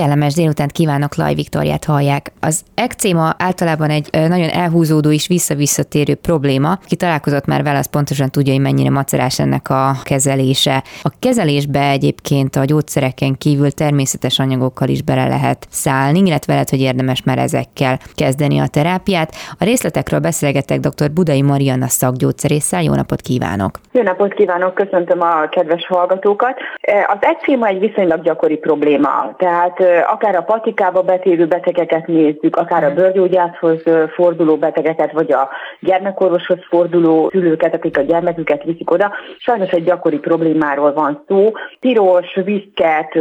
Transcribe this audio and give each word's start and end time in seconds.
Kellemes 0.00 0.34
délutánt 0.34 0.72
kívánok, 0.72 1.14
Laj 1.14 1.34
Viktoriát 1.34 1.84
hallják. 1.84 2.32
Az 2.40 2.62
ekcéma 2.74 3.34
általában 3.38 3.90
egy 3.90 4.08
nagyon 4.12 4.48
elhúzódó 4.48 5.10
és 5.10 5.26
visszavisszatérő 5.26 6.14
probléma. 6.14 6.78
Ki 6.86 6.96
találkozott 6.96 7.46
már 7.46 7.62
vele, 7.62 7.78
az 7.78 7.90
pontosan 7.90 8.30
tudja, 8.30 8.52
hogy 8.52 8.62
mennyire 8.62 8.90
macerás 8.90 9.38
ennek 9.38 9.68
a 9.68 9.92
kezelése. 10.02 10.82
A 11.02 11.10
kezelésbe 11.18 11.88
egyébként 11.88 12.56
a 12.56 12.64
gyógyszereken 12.64 13.34
kívül 13.38 13.70
természetes 13.70 14.38
anyagokkal 14.38 14.88
is 14.88 15.02
bele 15.02 15.28
lehet 15.28 15.66
szállni, 15.70 16.18
illetve 16.18 16.52
lehet, 16.52 16.70
hogy 16.70 16.80
érdemes 16.80 17.22
már 17.22 17.38
ezekkel 17.38 17.98
kezdeni 18.14 18.58
a 18.58 18.66
terápiát. 18.66 19.34
A 19.58 19.64
részletekről 19.64 20.20
beszélgetek 20.20 20.80
dr. 20.80 21.10
Budai 21.10 21.42
Marianna 21.42 21.86
szakgyógyszerésszel. 21.86 22.82
Jó 22.82 22.94
napot 22.94 23.20
kívánok! 23.20 23.78
Jó 23.92 24.02
napot 24.02 24.34
kívánok, 24.34 24.74
köszöntöm 24.74 25.20
a 25.20 25.48
kedves 25.48 25.86
hallgatókat. 25.86 26.58
Az 27.06 27.18
ekcéma 27.20 27.66
egy 27.66 27.78
viszonylag 27.78 28.22
gyakori 28.22 28.56
probléma, 28.56 29.34
tehát 29.36 29.78
akár 30.06 30.34
a 30.34 30.42
patikába 30.42 31.02
betérő 31.02 31.46
betegeket 31.46 32.06
nézzük, 32.06 32.56
akár 32.56 32.84
a 32.84 32.88
mhm. 32.88 32.96
bőrgyógyászhoz 32.96 33.82
forduló 34.14 34.56
betegeket, 34.56 35.12
vagy 35.12 35.32
a 35.32 35.48
gyermekorvoshoz 35.80 36.58
forduló 36.68 37.28
szülőket, 37.30 37.74
akik 37.74 37.98
a 37.98 38.02
gyermeküket 38.02 38.62
viszik 38.62 38.90
oda. 38.90 39.12
Sajnos 39.38 39.70
egy 39.70 39.84
gyakori 39.84 40.18
problémáról 40.18 40.92
van 40.92 41.24
szó. 41.28 41.52
Piros, 41.80 42.38
viszket, 42.44 43.18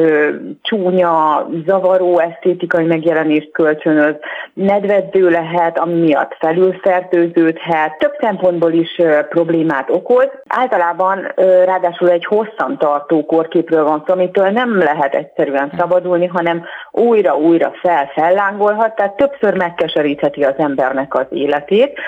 csúnya, 0.61 1.47
zavaró 1.65 2.19
esztétikai 2.19 2.85
megjelenést 2.85 3.51
kölcsönöz, 3.51 4.15
nedvedző 4.53 5.29
lehet, 5.29 5.79
ami 5.79 5.93
miatt 5.93 6.35
felülfertőződhet, 6.39 7.97
több 7.97 8.13
szempontból 8.19 8.72
is 8.72 9.01
problémát 9.29 9.89
okoz. 9.89 10.29
Általában 10.47 11.31
ráadásul 11.66 12.09
egy 12.09 12.25
hosszantartó 12.25 13.25
korképről 13.25 13.83
van 13.83 14.03
szó, 14.07 14.13
amitől 14.13 14.49
nem 14.49 14.77
lehet 14.77 15.16
egyszerűen 15.16 15.72
szabadulni, 15.77 16.25
hanem 16.25 16.58
újra-újra 16.91 17.71
fel-fellángolhat, 17.81 18.95
tehát 18.95 19.15
többször 19.15 19.57
megkeserítheti 19.57 20.43
az 20.43 20.53
embernek 20.57 21.16
az 21.16 21.25
életét. 21.29 21.99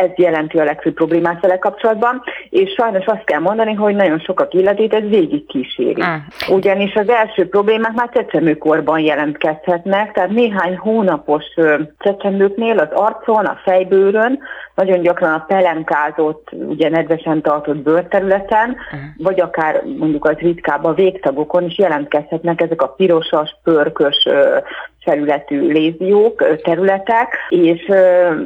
Ez 0.00 0.10
jelenti 0.14 0.58
a 0.58 0.64
legfőbb 0.64 0.94
problémát 0.94 1.40
vele 1.40 1.58
kapcsolatban, 1.58 2.22
és 2.50 2.74
sajnos 2.76 3.06
azt 3.06 3.24
kell 3.24 3.40
mondani, 3.40 3.74
hogy 3.74 3.94
nagyon 3.94 4.18
sokak 4.18 4.52
életét 4.54 4.94
ez 4.94 5.08
végig 5.08 5.46
kíséri. 5.46 6.00
Ah. 6.00 6.56
Ugyanis 6.56 6.94
az 6.94 7.08
első 7.08 7.48
problémák 7.48 7.92
már 7.92 8.08
csecsemőkorban 8.12 9.00
jelentkezhetnek, 9.00 10.12
tehát 10.12 10.30
néhány 10.30 10.76
hónapos 10.76 11.44
csecsemőknél 11.98 12.78
az 12.78 12.88
arcon, 12.92 13.44
a 13.44 13.58
fejbőrön, 13.64 14.38
nagyon 14.74 15.00
gyakran 15.00 15.32
a 15.32 15.44
pelenkázott, 15.48 16.48
ugye 16.52 16.88
nedvesen 16.88 17.42
tartott 17.42 17.76
bőrterületen, 17.76 18.70
uh-huh. 18.70 19.00
vagy 19.16 19.40
akár 19.40 19.82
mondjuk 19.98 20.24
az 20.24 20.36
ritkább 20.36 20.84
a 20.84 20.94
végtagokon 20.94 21.64
is 21.64 21.78
jelentkezhetnek 21.78 22.60
ezek 22.60 22.82
a 22.82 22.88
pirosas, 22.88 23.56
pörkös 23.82 24.28
felületű 25.04 25.72
léziók, 25.72 26.62
területek, 26.62 27.36
és 27.48 27.92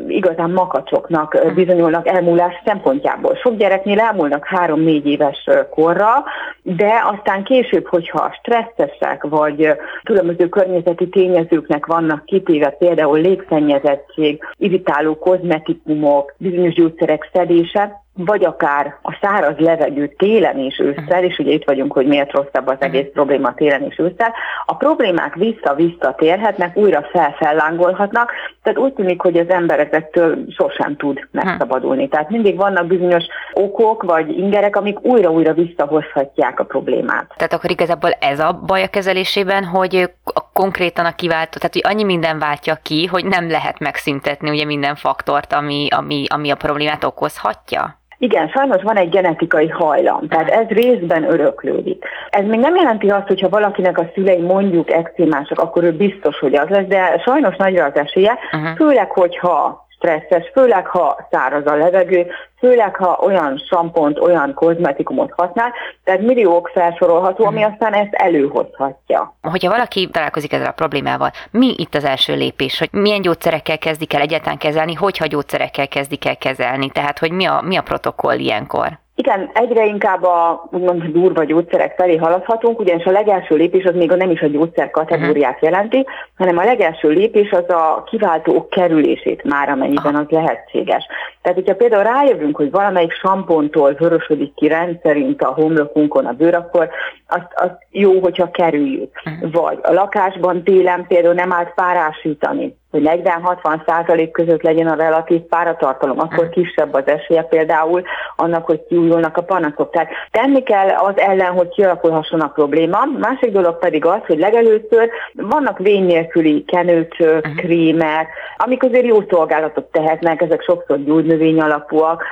igazán 0.08 0.50
makacsoknak 0.50 1.52
bizonyulnak 1.54 2.08
elmúlás 2.08 2.54
szempontjából. 2.64 3.34
Sok 3.34 3.56
gyereknél 3.56 4.00
elmúlnak 4.00 4.46
három-négy 4.46 5.06
éves 5.06 5.48
korra, 5.70 6.24
de 6.62 7.02
aztán 7.12 7.44
később, 7.44 7.86
hogyha 7.86 8.34
stresszesek, 8.38 9.22
vagy 9.22 9.70
különböző 10.02 10.48
környezeti 10.48 11.08
tényezőknek 11.08 11.86
vannak 11.86 12.24
kitéve, 12.24 12.70
például 12.70 13.20
légszennyezettség, 13.20 14.42
irritáló 14.56 15.18
kozmetikumok, 15.18 16.34
bizonyos 16.38 16.74
gyógyszerek 16.74 17.30
szedése, 17.32 18.03
vagy 18.17 18.45
akár 18.45 18.97
a 19.03 19.19
száraz 19.20 19.57
levegő 19.59 20.07
télen 20.07 20.59
és 20.59 20.79
ősszel, 20.79 21.25
és 21.25 21.39
ugye 21.39 21.52
itt 21.52 21.64
vagyunk, 21.64 21.92
hogy 21.92 22.07
miért 22.07 22.33
rosszabb 22.33 22.67
az 22.67 22.77
egész 22.79 23.07
probléma 23.13 23.55
télen 23.55 23.83
és 23.83 23.98
ősszel, 23.98 24.35
a 24.67 24.77
problémák 24.77 25.35
vissza-vissza 25.35 26.14
térhetnek, 26.17 26.77
újra 26.77 27.07
felfellángolhatnak, 27.13 28.33
tehát 28.63 28.79
úgy 28.79 28.92
tűnik, 28.92 29.20
hogy 29.20 29.39
az 29.39 29.48
ember 29.48 29.80
ezektől 29.80 30.45
sosem 30.48 30.97
tud 30.97 31.29
megszabadulni. 31.30 32.08
Tehát 32.08 32.30
mindig 32.30 32.57
vannak 32.57 32.86
bizonyos 32.86 33.24
okok 33.53 34.03
vagy 34.03 34.39
ingerek, 34.39 34.77
amik 34.77 35.05
újra-újra 35.05 35.53
visszahozhatják 35.53 36.61
a 36.61 36.64
problémát. 36.64 37.33
Tehát 37.36 37.53
akkor 37.53 37.70
igazából 37.70 38.11
ez 38.11 38.39
a 38.39 38.61
baj 38.67 38.83
a 38.83 38.89
kezelésében, 38.89 39.64
hogy 39.64 40.11
a 40.24 40.51
konkrétan 40.53 41.05
a 41.05 41.14
kiváltó, 41.14 41.58
tehát 41.58 41.73
hogy 41.73 41.92
annyi 41.92 42.05
minden 42.05 42.39
váltja 42.39 42.79
ki, 42.83 43.07
hogy 43.07 43.24
nem 43.24 43.51
lehet 43.51 43.79
megszüntetni 43.79 44.51
ugye 44.51 44.64
minden 44.64 44.95
faktort, 44.95 45.53
ami, 45.53 45.89
ami, 45.91 46.24
ami 46.29 46.51
a 46.51 46.55
problémát 46.55 47.05
okozhatja? 47.05 48.03
Igen, 48.24 48.48
sajnos 48.48 48.83
van 48.83 48.96
egy 48.96 49.08
genetikai 49.08 49.68
hajlam, 49.68 50.29
tehát 50.29 50.51
ez 50.51 50.67
részben 50.67 51.24
öröklődik. 51.30 52.05
Ez 52.30 52.45
még 52.45 52.61
nem 52.61 52.74
jelenti 52.74 53.08
azt, 53.08 53.27
hogyha 53.27 53.48
valakinek 53.48 53.98
a 53.98 54.11
szülei 54.14 54.40
mondjuk 54.40 54.90
ekcémások, 54.90 55.61
akkor 55.61 55.85
ő 55.85 55.92
biztos, 55.92 56.39
hogy 56.39 56.55
az 56.55 56.68
lesz, 56.68 56.86
de 56.86 57.23
sajnos 57.24 57.57
nagyra 57.57 57.85
az 57.85 57.96
esélye, 57.96 58.39
uh-huh. 58.52 58.77
főleg, 58.77 59.11
hogyha 59.11 59.83
stresszes, 60.05 60.51
főleg 60.53 60.87
ha 60.87 61.29
száraz 61.31 61.67
a 61.67 61.75
levegő, 61.75 62.27
főleg 62.59 62.97
ha 62.97 63.19
olyan 63.23 63.63
sampont, 63.69 64.19
olyan 64.19 64.55
kozmetikumot 64.55 65.33
használ, 65.37 65.73
tehát 66.05 66.20
milliók 66.20 66.70
felsorolható, 66.75 67.45
ami 67.45 67.61
mhm. 67.61 67.73
aztán 67.73 67.92
ezt 67.92 68.13
előhozhatja. 68.13 69.37
Hogyha 69.42 69.70
valaki 69.70 70.09
találkozik 70.11 70.53
ezzel 70.53 70.67
a 70.67 70.73
problémával, 70.73 71.31
mi 71.51 71.75
itt 71.77 71.95
az 71.95 72.05
első 72.05 72.35
lépés, 72.35 72.79
hogy 72.79 72.89
milyen 72.92 73.20
gyógyszerekkel 73.20 73.79
kezdik 73.79 74.15
el 74.15 74.20
egyáltalán 74.20 74.59
kezelni, 74.59 74.95
hogyha 74.95 75.27
gyógyszerekkel 75.27 75.89
kezdik 75.89 76.27
el 76.27 76.36
kezelni, 76.36 76.91
tehát 76.91 77.19
hogy 77.19 77.31
mi 77.31 77.45
a, 77.45 77.61
mi 77.65 77.77
a 77.77 77.83
protokoll 77.83 78.39
ilyenkor? 78.39 79.03
Igen, 79.17 79.51
egyre 79.52 79.86
inkább 79.86 80.23
a 80.23 80.69
úgymond 80.70 81.02
durva 81.05 81.45
gyógyszerek 81.45 81.95
felé 81.97 82.17
haladhatunk, 82.17 82.80
ugyanis 82.80 83.05
a 83.05 83.11
legelső 83.11 83.57
lépés 83.57 83.85
az 83.85 83.95
még 83.95 84.11
nem 84.11 84.30
is 84.30 84.41
a 84.41 84.47
gyógyszer 84.47 84.91
kategóriát 84.91 85.61
mhm. 85.61 85.64
jelenti, 85.64 86.07
hanem 86.36 86.58
a 86.58 86.64
legelső 86.64 87.08
lépés 87.08 87.51
az 87.51 87.69
a 87.69 88.03
kiváltó 88.07 88.69
kerülését 88.69 89.45
már, 89.45 89.69
amennyiben 89.69 90.14
az 90.14 90.27
lehetséges. 90.29 91.07
Tehát, 91.42 91.58
hogyha 91.58 91.74
például 91.74 92.03
rájövünk, 92.03 92.57
hogy 92.57 92.70
valamelyik 92.70 93.13
sampontól 93.13 93.92
vörösödik 93.92 94.55
ki 94.55 94.69
rendszerint 94.69 95.42
a 95.42 95.53
homlokunkon 95.53 96.27
a 96.27 96.33
bőr, 96.33 96.55
akkor 96.55 96.91
azt, 97.29 97.53
azt 97.55 97.79
jó, 97.91 98.20
hogyha 98.20 98.51
kerüljük. 98.51 99.23
Mhm. 99.24 99.51
Vagy 99.51 99.79
a 99.83 99.92
lakásban 99.92 100.63
télen 100.63 101.07
például 101.07 101.35
nem 101.35 101.53
állt 101.53 101.74
párásítani, 101.74 102.77
hogy 102.94 103.22
40-60 103.22 103.86
százalék 103.86 104.30
között 104.30 104.62
legyen 104.62 104.86
a 104.86 104.94
relatív 104.94 105.40
páratartalom, 105.40 106.20
akkor 106.20 106.48
kisebb 106.48 106.94
az 106.94 107.06
esélye 107.06 107.42
például 107.42 108.02
annak, 108.36 108.64
hogy 108.66 108.84
kiújulnak 108.88 109.36
a 109.36 109.42
panaszok. 109.42 109.90
Tehát 109.90 110.08
tenni 110.30 110.62
kell 110.62 110.88
az 110.88 111.12
ellen, 111.16 111.52
hogy 111.52 111.68
kialakulhasson 111.68 112.40
a 112.40 112.48
probléma. 112.48 112.98
Másik 113.18 113.52
dolog 113.52 113.78
pedig 113.78 114.05
az, 114.05 114.20
hogy 114.27 114.38
legelőször 114.38 115.10
vannak 115.32 115.78
vény 115.78 116.05
nélküli 116.05 116.64
kenőcsök, 116.64 117.46
uh-huh. 117.46 117.56
krémek, 117.56 118.28
amik 118.56 118.82
azért 118.82 119.06
jó 119.06 119.16
szolgálatot 119.30 119.84
tehetnek, 119.84 120.40
ezek 120.40 120.62
sokszor 120.62 121.05
gyógynövény 121.05 121.61
alapúak, 121.61 122.22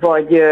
vagy 0.00 0.42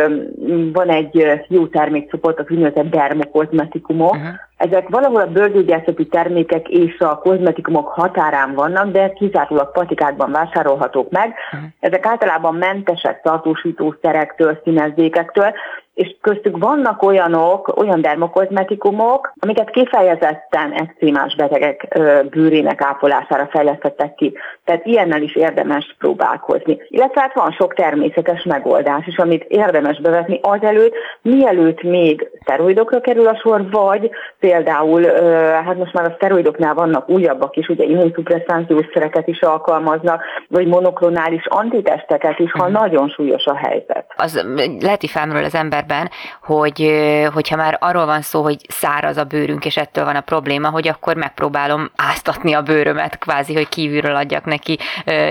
van 0.72 0.88
egy 0.88 1.26
jó 1.48 1.66
termékcsoport, 1.66 2.38
a 2.38 2.44
úgynevezett 2.48 2.90
dermokozmetikumok. 2.90 4.14
Uh-huh. 4.14 4.28
Ezek 4.56 4.88
valahol 4.88 5.20
a 5.20 5.26
bőrgyógyászati 5.26 6.06
termékek 6.06 6.68
és 6.68 6.98
a 6.98 7.18
kozmetikumok 7.18 7.88
határán 7.88 8.54
vannak, 8.54 8.90
de 8.90 9.12
kizárólag 9.12 9.72
patikákban 9.72 10.30
vásárolhatók 10.30 11.10
meg. 11.10 11.34
Uh-huh. 11.52 11.68
Ezek 11.80 12.06
általában 12.06 12.54
mentesek 12.54 13.20
tartósítószerektől, 13.22 14.60
színezékektől, 14.64 15.52
és 16.00 16.16
köztük 16.20 16.58
vannak 16.58 17.02
olyanok, 17.02 17.76
olyan 17.76 18.00
dermokozmetikumok, 18.00 19.32
amiket 19.38 19.70
kifejezetten 19.70 20.72
ekcémás 20.72 21.34
betegek 21.34 21.98
bőrének 22.30 22.82
ápolására 22.82 23.48
fejlesztettek 23.50 24.14
ki. 24.14 24.32
Tehát 24.64 24.86
ilyennel 24.86 25.22
is 25.22 25.36
érdemes 25.36 25.96
próbálkozni. 25.98 26.78
Illetve 26.88 27.20
hát 27.20 27.34
van 27.34 27.52
sok 27.52 27.74
természetes 27.74 28.42
megoldás 28.42 29.06
is, 29.06 29.16
amit 29.16 29.44
érdemes 29.48 30.00
bevetni 30.00 30.40
azelőtt, 30.42 30.94
mielőtt 31.22 31.82
még 31.82 32.30
szteroidokra 32.42 33.00
kerül 33.00 33.26
a 33.26 33.38
sor, 33.42 33.70
vagy 33.70 34.10
például, 34.38 35.02
hát 35.64 35.76
most 35.76 35.92
már 35.92 36.04
a 36.04 36.14
szteroidoknál 36.16 36.74
vannak 36.74 37.08
újabbak 37.08 37.56
is, 37.56 37.68
ugye 37.68 37.84
immunszupresszáns 37.84 38.66
szereket 38.92 39.28
is 39.28 39.40
alkalmaznak, 39.40 40.22
vagy 40.48 40.66
monoklonális 40.66 41.46
antitesteket 41.46 42.38
is, 42.38 42.52
ha 42.52 42.66
uh-huh. 42.66 42.80
nagyon 42.80 43.08
súlyos 43.08 43.44
a 43.44 43.56
helyzet. 43.56 44.04
Az 44.16 44.44
leheti 44.80 45.06
felmerül 45.06 45.44
az 45.44 45.54
ember 45.54 45.88
ebben, 45.90 46.10
hogy 46.42 46.92
hogyha 47.34 47.56
már 47.56 47.76
arról 47.80 48.06
van 48.06 48.20
szó, 48.20 48.42
hogy 48.42 48.56
száraz 48.68 49.16
a 49.16 49.24
bőrünk, 49.24 49.64
és 49.64 49.76
ettől 49.76 50.04
van 50.04 50.16
a 50.16 50.20
probléma, 50.20 50.68
hogy 50.68 50.88
akkor 50.88 51.16
megpróbálom 51.16 51.90
áztatni 51.96 52.52
a 52.52 52.62
bőrömet, 52.62 53.18
kvázi, 53.18 53.54
hogy 53.54 53.68
kívülről 53.68 54.14
adjak 54.14 54.44
neki 54.44 54.78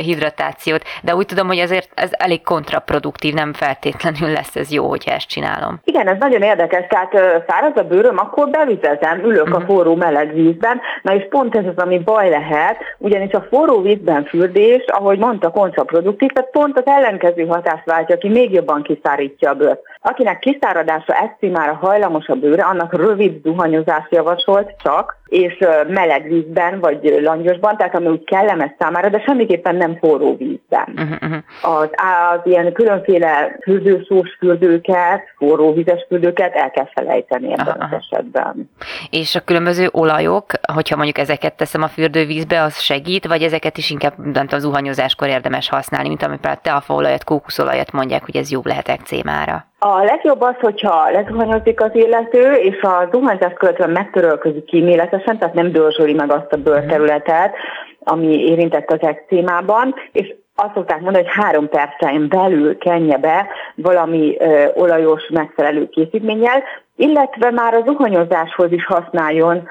hidratációt. 0.02 0.84
De 1.04 1.16
úgy 1.16 1.26
tudom, 1.26 1.48
hogy 1.48 1.60
azért 1.60 1.90
ez 1.96 2.10
elég 2.12 2.42
kontraproduktív, 2.42 3.34
nem 3.34 3.54
feltétlenül 3.54 4.30
lesz 4.30 4.56
ez 4.56 4.72
jó, 4.72 4.90
hogyha 4.90 5.12
ezt 5.12 5.28
csinálom. 5.28 5.80
Igen, 5.84 6.08
ez 6.08 6.18
nagyon 6.20 6.42
érdekes. 6.42 6.88
Tehát 6.88 7.44
száraz 7.48 7.76
a 7.76 7.84
bőröm, 7.84 8.18
akkor 8.18 8.50
bevizezem, 8.50 9.20
ülök 9.24 9.42
uh-huh. 9.42 9.56
a 9.56 9.60
mhm. 9.60 9.68
forró 9.68 9.96
meleg 9.96 10.34
vízben. 10.34 10.82
Na 11.02 11.16
és 11.16 11.28
pont 11.30 11.56
ez 11.56 11.66
az, 11.66 11.84
ami 11.84 12.00
baj 12.00 12.30
lehet, 12.30 12.78
ugyanis 12.98 13.32
a 13.32 13.46
forró 13.50 13.82
vízben 13.82 14.24
fürdés, 14.26 14.84
ahogy 14.88 15.18
mondta, 15.18 15.50
kontraproduktív, 15.50 16.30
tehát 16.30 16.52
pont 16.52 16.78
az 16.78 16.86
ellenkező 16.86 17.46
hatást 17.46 17.86
váltja 17.86 18.18
ki, 18.18 18.30
még 18.30 18.52
jobban 18.52 18.82
kiszárítja 18.82 19.50
a 19.50 19.54
bőrt. 19.54 19.82
Akinek 20.02 20.40
kiszáradása 20.40 21.14
esztimára 21.14 21.74
hajlamos 21.74 22.28
a 22.28 22.36
bőre, 22.36 22.64
annak 22.64 22.94
rövid 22.94 23.42
zuhanyozást 23.44 24.12
javasolt 24.12 24.76
csak, 24.84 25.18
és 25.30 25.58
meleg 25.88 26.24
vízben, 26.24 26.80
vagy 26.80 27.20
langyosban, 27.22 27.78
tehát 27.78 27.96
ami 27.96 28.08
úgy 28.08 28.24
kellemes 28.24 28.72
számára, 28.80 29.10
de 29.10 29.24
semmiképpen 29.26 29.76
nem 29.76 29.98
forró 29.98 30.36
vízben. 30.36 30.94
Uh-huh. 30.96 31.38
Az, 31.62 31.90
az 32.32 32.40
ilyen 32.44 32.74
különféle 32.74 33.58
fürdőszós 33.62 34.36
fürdőket, 34.40 35.22
forró 35.38 35.74
vizes 35.74 36.06
fürdőket 36.08 36.56
el 36.56 36.72
kell 36.72 36.88
felejteni 36.94 37.52
ebben 37.52 37.68
uh-huh. 37.68 37.84
az 37.84 38.00
esetben. 38.00 38.70
És 39.10 39.36
a 39.36 39.40
különböző 39.40 39.90
olajok, 39.92 40.46
hogyha 40.74 40.96
mondjuk 40.96 41.18
ezeket 41.18 41.54
teszem 41.54 41.82
a 41.82 41.88
fürdővízbe, 41.88 42.62
az 42.62 42.80
segít, 42.80 43.28
vagy 43.28 43.42
ezeket 43.42 43.78
is 43.78 43.90
inkább 43.90 44.14
nem 44.18 44.48
tudom, 44.48 44.60
zuhanyozáskor 44.60 45.28
érdemes 45.28 45.70
használni, 45.70 46.08
mint 46.08 46.24
amit 46.24 46.40
például 46.40 46.62
teafaolajat, 46.62 47.24
kókuszolajat 47.24 47.92
mondják, 47.92 48.26
hogy 48.26 48.36
ez 48.36 48.52
jobb 48.52 48.66
lehet 48.66 48.88
ekcémára? 48.88 49.68
A 49.82 50.04
legjobb 50.04 50.42
az, 50.42 50.56
hogyha 50.60 51.10
lezuhanyozik 51.12 51.82
az 51.82 51.90
illető, 51.94 52.54
és 52.54 52.82
a 52.82 53.08
zuhanyzás 53.12 53.54
követően 53.54 53.90
megtörölközik 53.90 54.66
kíméletesen, 55.20 55.38
tehát 55.38 55.54
nem 55.54 55.72
dörzsöli 55.72 56.14
meg 56.14 56.32
azt 56.32 56.54
a 56.54 56.58
bőrterületet, 56.58 57.56
ami 58.00 58.28
érintett 58.28 58.92
az 58.92 59.02
ekcémában, 59.02 59.96
és 60.12 60.34
azt 60.56 60.74
szokták 60.74 61.02
mondani, 61.02 61.26
hogy 61.26 61.44
három 61.44 61.70
percen 61.70 62.28
belül 62.28 62.78
kenje 62.78 63.18
be 63.18 63.48
valami 63.76 64.36
ö, 64.40 64.66
olajos 64.76 65.30
megfelelő 65.30 65.90
készítménnyel, 65.90 66.64
illetve 66.96 67.52
már 67.52 67.74
a 67.74 67.84
zuhanyozáshoz 67.86 68.72
is 68.72 68.86
használjon 68.86 69.68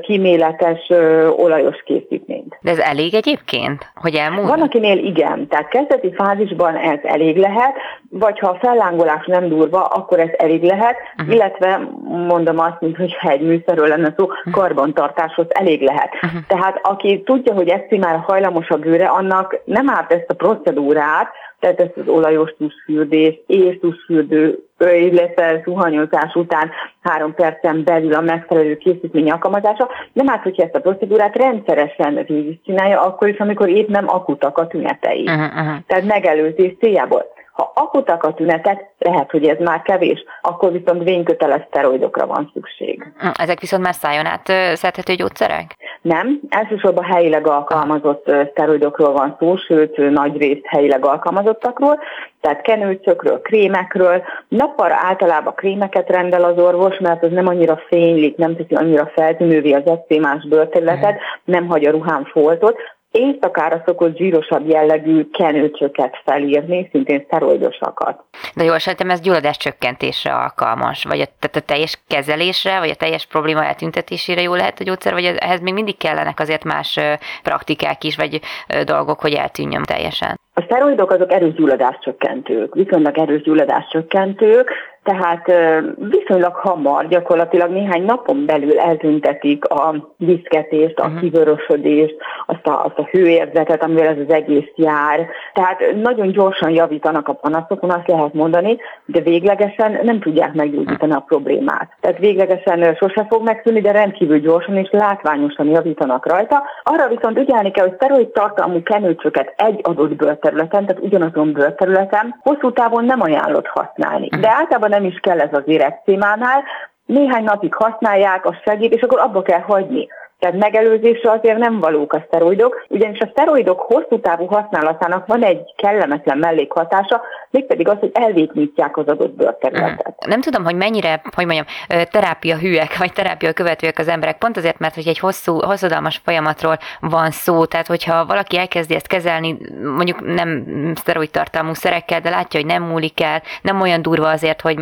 kíméletes 0.00 0.88
olajos 1.36 1.82
készítményt. 1.82 2.58
De 2.60 2.70
ez 2.70 2.78
elég 2.78 3.14
egyébként, 3.14 3.90
hogy 3.94 4.14
elmúlt? 4.14 4.48
Van, 4.48 4.60
akinél 4.60 4.98
igen, 4.98 5.48
tehát 5.48 5.68
kezdeti 5.68 6.12
fázisban 6.14 6.76
ez 6.76 6.98
elég 7.02 7.36
lehet, 7.36 7.74
vagy 8.10 8.38
ha 8.38 8.48
a 8.48 8.58
fellángolás 8.60 9.26
nem 9.26 9.48
durva, 9.48 9.84
akkor 9.84 10.20
ez 10.20 10.30
elég 10.36 10.62
lehet, 10.62 10.96
uh-huh. 11.18 11.34
illetve 11.34 11.88
mondom 12.04 12.58
azt, 12.58 12.80
mint 12.80 12.96
hogy 12.96 13.16
egy 13.20 13.40
műszerről 13.40 13.88
lenne 13.88 14.14
szó, 14.16 14.24
uh-huh. 14.24 14.52
karbantartáshoz 14.52 15.46
elég 15.48 15.82
lehet. 15.82 16.14
Uh-huh. 16.14 16.40
Tehát 16.46 16.80
aki 16.82 17.22
tudja, 17.24 17.54
hogy 17.54 17.68
ezt 17.68 17.96
már 18.00 18.18
hajlamos 18.26 18.68
a 18.68 18.76
gőre, 18.76 19.06
annak 19.06 19.60
nem 19.64 19.90
árt 19.90 20.12
ezt 20.12 20.30
a 20.30 20.34
procedúrát, 20.34 21.32
tehát 21.60 21.80
ezt 21.80 21.96
az 21.96 22.08
olajos 22.08 22.54
tusfürdés 22.58 23.40
és 23.46 23.78
tusfürdő, 23.80 24.58
illetve 24.78 25.62
zuhanyozás 25.64 26.34
után 26.34 26.70
három 27.00 27.34
percen 27.34 27.84
belül 27.84 28.14
a 28.14 28.20
megfelelő 28.20 28.76
készítmény 28.76 29.30
alkalmazása, 29.30 29.90
nem 30.12 30.28
árt, 30.28 30.42
hogyha 30.42 30.62
ezt 30.62 30.74
a 30.74 30.80
procedúrát 30.80 31.36
rendszeresen 31.36 32.24
végigcsinálja, 32.26 33.00
akkor 33.00 33.28
is, 33.28 33.38
amikor 33.38 33.68
épp 33.68 33.88
nem 33.88 34.08
akutak 34.08 34.58
a 34.58 34.66
tünetei. 34.66 35.22
Uh-huh, 35.22 35.44
uh-huh. 35.44 35.76
Tehát 35.86 36.04
megelőzés 36.04 36.72
céljából. 36.80 37.36
Ha 37.52 37.72
akutak 37.74 38.22
a 38.22 38.34
tünetek, 38.34 38.90
lehet, 38.98 39.30
hogy 39.30 39.44
ez 39.44 39.58
már 39.58 39.82
kevés, 39.82 40.24
akkor 40.42 40.72
viszont 40.72 41.02
vényköteles 41.02 41.62
szteroidokra 41.68 42.26
van 42.26 42.50
szükség. 42.52 43.12
Ezek 43.34 43.60
viszont 43.60 43.82
már 43.82 43.94
szájon 43.94 44.26
át 44.26 44.46
szedhető 44.76 45.14
gyógyszerek? 45.14 45.76
Nem, 46.02 46.40
elsősorban 46.48 47.04
helyileg 47.04 47.46
alkalmazott 47.46 48.30
szteroidokról 48.50 49.12
van 49.12 49.36
szó, 49.38 49.56
sőt 49.56 49.96
nagy 50.10 50.36
részt 50.36 50.66
helyileg 50.66 51.04
alkalmazottakról, 51.04 51.98
tehát 52.40 52.60
kenőcökről, 52.60 53.40
krémekről. 53.40 54.22
Nappal 54.48 54.92
általában 54.92 55.54
krémeket 55.54 56.08
rendel 56.08 56.44
az 56.44 56.58
orvos, 56.58 56.98
mert 56.98 57.22
az 57.22 57.30
nem 57.30 57.46
annyira 57.46 57.80
fénylik, 57.88 58.36
nem 58.36 58.56
teszi 58.56 58.74
annyira 58.74 59.10
feltűnővé 59.14 59.72
az 59.72 59.86
eszémás 59.86 60.46
bőrterületet, 60.48 61.20
nem 61.44 61.66
hagy 61.66 61.84
a 61.84 61.90
ruhán 61.90 62.24
foltot, 62.24 62.76
éjszakára 63.10 63.82
szokott 63.86 64.16
zsírosabb 64.16 64.68
jellegű 64.68 65.24
kenőcsöket 65.30 66.20
felírni, 66.24 66.88
szintén 66.90 67.22
szteroidosakat. 67.26 68.24
De 68.54 68.64
jól 68.64 68.78
sejtem, 68.78 69.10
ez 69.10 69.20
gyulladás 69.20 69.56
csökkentésre 69.56 70.34
alkalmas, 70.34 71.04
vagy 71.04 71.20
a, 71.20 71.24
tehát 71.24 71.56
a 71.56 71.60
teljes 71.60 72.02
kezelésre, 72.06 72.78
vagy 72.78 72.90
a 72.90 72.94
teljes 72.94 73.26
probléma 73.26 73.64
eltüntetésére 73.64 74.42
jó 74.42 74.54
lehet 74.54 74.80
a 74.80 74.84
gyógyszer, 74.84 75.12
vagy 75.12 75.24
ehhez 75.24 75.60
még 75.60 75.74
mindig 75.74 75.96
kellenek 75.96 76.40
azért 76.40 76.64
más 76.64 77.00
praktikák 77.42 78.04
is, 78.04 78.16
vagy 78.16 78.40
dolgok, 78.84 79.20
hogy 79.20 79.32
eltűnjön 79.32 79.82
teljesen? 79.82 80.38
A 80.54 80.62
szteroidok 80.62 81.10
azok 81.10 81.32
erős 81.32 81.54
gyulladáscsökkentők, 81.54 82.74
viszonylag 82.74 83.18
erős 83.18 83.42
gyulladáscsökkentők, 83.42 84.70
tehát 85.08 85.52
viszonylag 85.96 86.54
hamar, 86.54 87.08
gyakorlatilag 87.08 87.70
néhány 87.70 88.04
napon 88.04 88.46
belül 88.46 88.78
eltüntetik 88.78 89.64
a 89.64 89.94
viszketést, 90.16 90.98
a 90.98 91.04
uh-huh. 91.04 91.20
kivörösödést, 91.20 92.16
azt 92.46 92.66
a, 92.66 92.84
azt 92.84 92.98
a 92.98 93.08
hőérzetet, 93.10 93.82
amivel 93.82 94.06
ez 94.06 94.18
az 94.26 94.34
egész 94.34 94.70
jár. 94.74 95.26
Tehát 95.52 95.80
nagyon 96.02 96.28
gyorsan 96.28 96.70
javítanak 96.70 97.28
a 97.28 97.32
panaszokon, 97.32 97.90
azt 97.90 98.08
lehet 98.08 98.34
mondani, 98.34 98.76
de 99.04 99.20
véglegesen 99.20 99.98
nem 100.02 100.20
tudják 100.20 100.54
meggyógyítani 100.54 101.12
a 101.12 101.24
problémát. 101.26 101.96
Tehát 102.00 102.18
véglegesen 102.18 102.94
sose 102.94 103.26
fog 103.28 103.42
megszűnni, 103.44 103.80
de 103.80 103.92
rendkívül 103.92 104.38
gyorsan 104.38 104.76
és 104.76 104.88
látványosan 104.90 105.66
javítanak 105.66 106.26
rajta. 106.26 106.62
Arra 106.82 107.08
viszont 107.08 107.38
ügyelni 107.38 107.70
kell, 107.70 107.86
hogy 107.86 107.96
szteroid 107.96 108.28
tartalmú 108.28 108.82
kenőcsöket 108.82 109.54
egy 109.56 109.80
adott 109.82 110.14
bőrterületen, 110.14 110.86
tehát 110.86 111.02
ugyanazon 111.02 111.52
bőrterületen 111.52 112.40
hosszú 112.42 112.72
távon 112.72 113.04
nem 113.04 113.20
ajánlott 113.20 113.66
használni. 113.66 114.28
De 114.28 114.48
általában 114.48 114.97
nem 114.98 115.06
is 115.06 115.18
kell 115.20 115.40
ez 115.40 115.52
az 115.52 115.62
érekcímánál, 115.66 116.64
néhány 117.06 117.44
napig 117.44 117.74
használják, 117.74 118.44
a 118.46 118.60
segít, 118.64 118.94
és 118.94 119.02
akkor 119.02 119.18
abba 119.20 119.42
kell 119.42 119.60
hagyni. 119.60 120.08
Tehát 120.38 120.56
megelőzésre 120.56 121.30
azért 121.30 121.58
nem 121.58 121.80
valók 121.80 122.12
a 122.12 122.24
szteroidok, 122.26 122.84
ugyanis 122.88 123.18
a 123.18 123.28
szteroidok 123.30 123.80
hosszú 123.80 124.20
távú 124.20 124.46
használatának 124.46 125.26
van 125.26 125.42
egy 125.42 125.74
kellemetlen 125.76 126.38
mellékhatása, 126.38 127.22
mégpedig 127.50 127.88
az, 127.88 127.96
hogy 127.98 128.10
elvétnyítják 128.14 128.96
az 128.96 129.06
adott 129.06 129.34
bőrterületet. 129.34 130.14
Mm. 130.26 130.30
Nem 130.30 130.40
tudom, 130.40 130.64
hogy 130.64 130.74
mennyire, 130.74 131.20
hogy 131.34 131.46
mondjam, 131.46 131.66
terápia 132.10 132.56
hűek, 132.56 132.96
vagy 132.98 133.12
terápia 133.12 133.52
követőek 133.52 133.98
az 133.98 134.08
emberek, 134.08 134.38
pont 134.38 134.56
azért, 134.56 134.78
mert 134.78 134.94
hogy 134.94 135.08
egy 135.08 135.18
hosszú, 135.18 135.60
hosszadalmas 135.60 136.20
folyamatról 136.24 136.78
van 137.00 137.30
szó, 137.30 137.64
tehát 137.64 137.86
hogyha 137.86 138.26
valaki 138.26 138.58
elkezdi 138.58 138.94
ezt 138.94 139.06
kezelni, 139.06 139.56
mondjuk 139.82 140.34
nem 140.34 140.64
szteroid 140.94 141.30
tartalmú 141.30 141.74
szerekkel, 141.74 142.20
de 142.20 142.30
látja, 142.30 142.60
hogy 142.60 142.68
nem 142.68 142.82
múlik 142.82 143.22
el, 143.22 143.42
nem 143.62 143.80
olyan 143.80 144.02
durva 144.02 144.28
azért, 144.28 144.60
hogy 144.60 144.76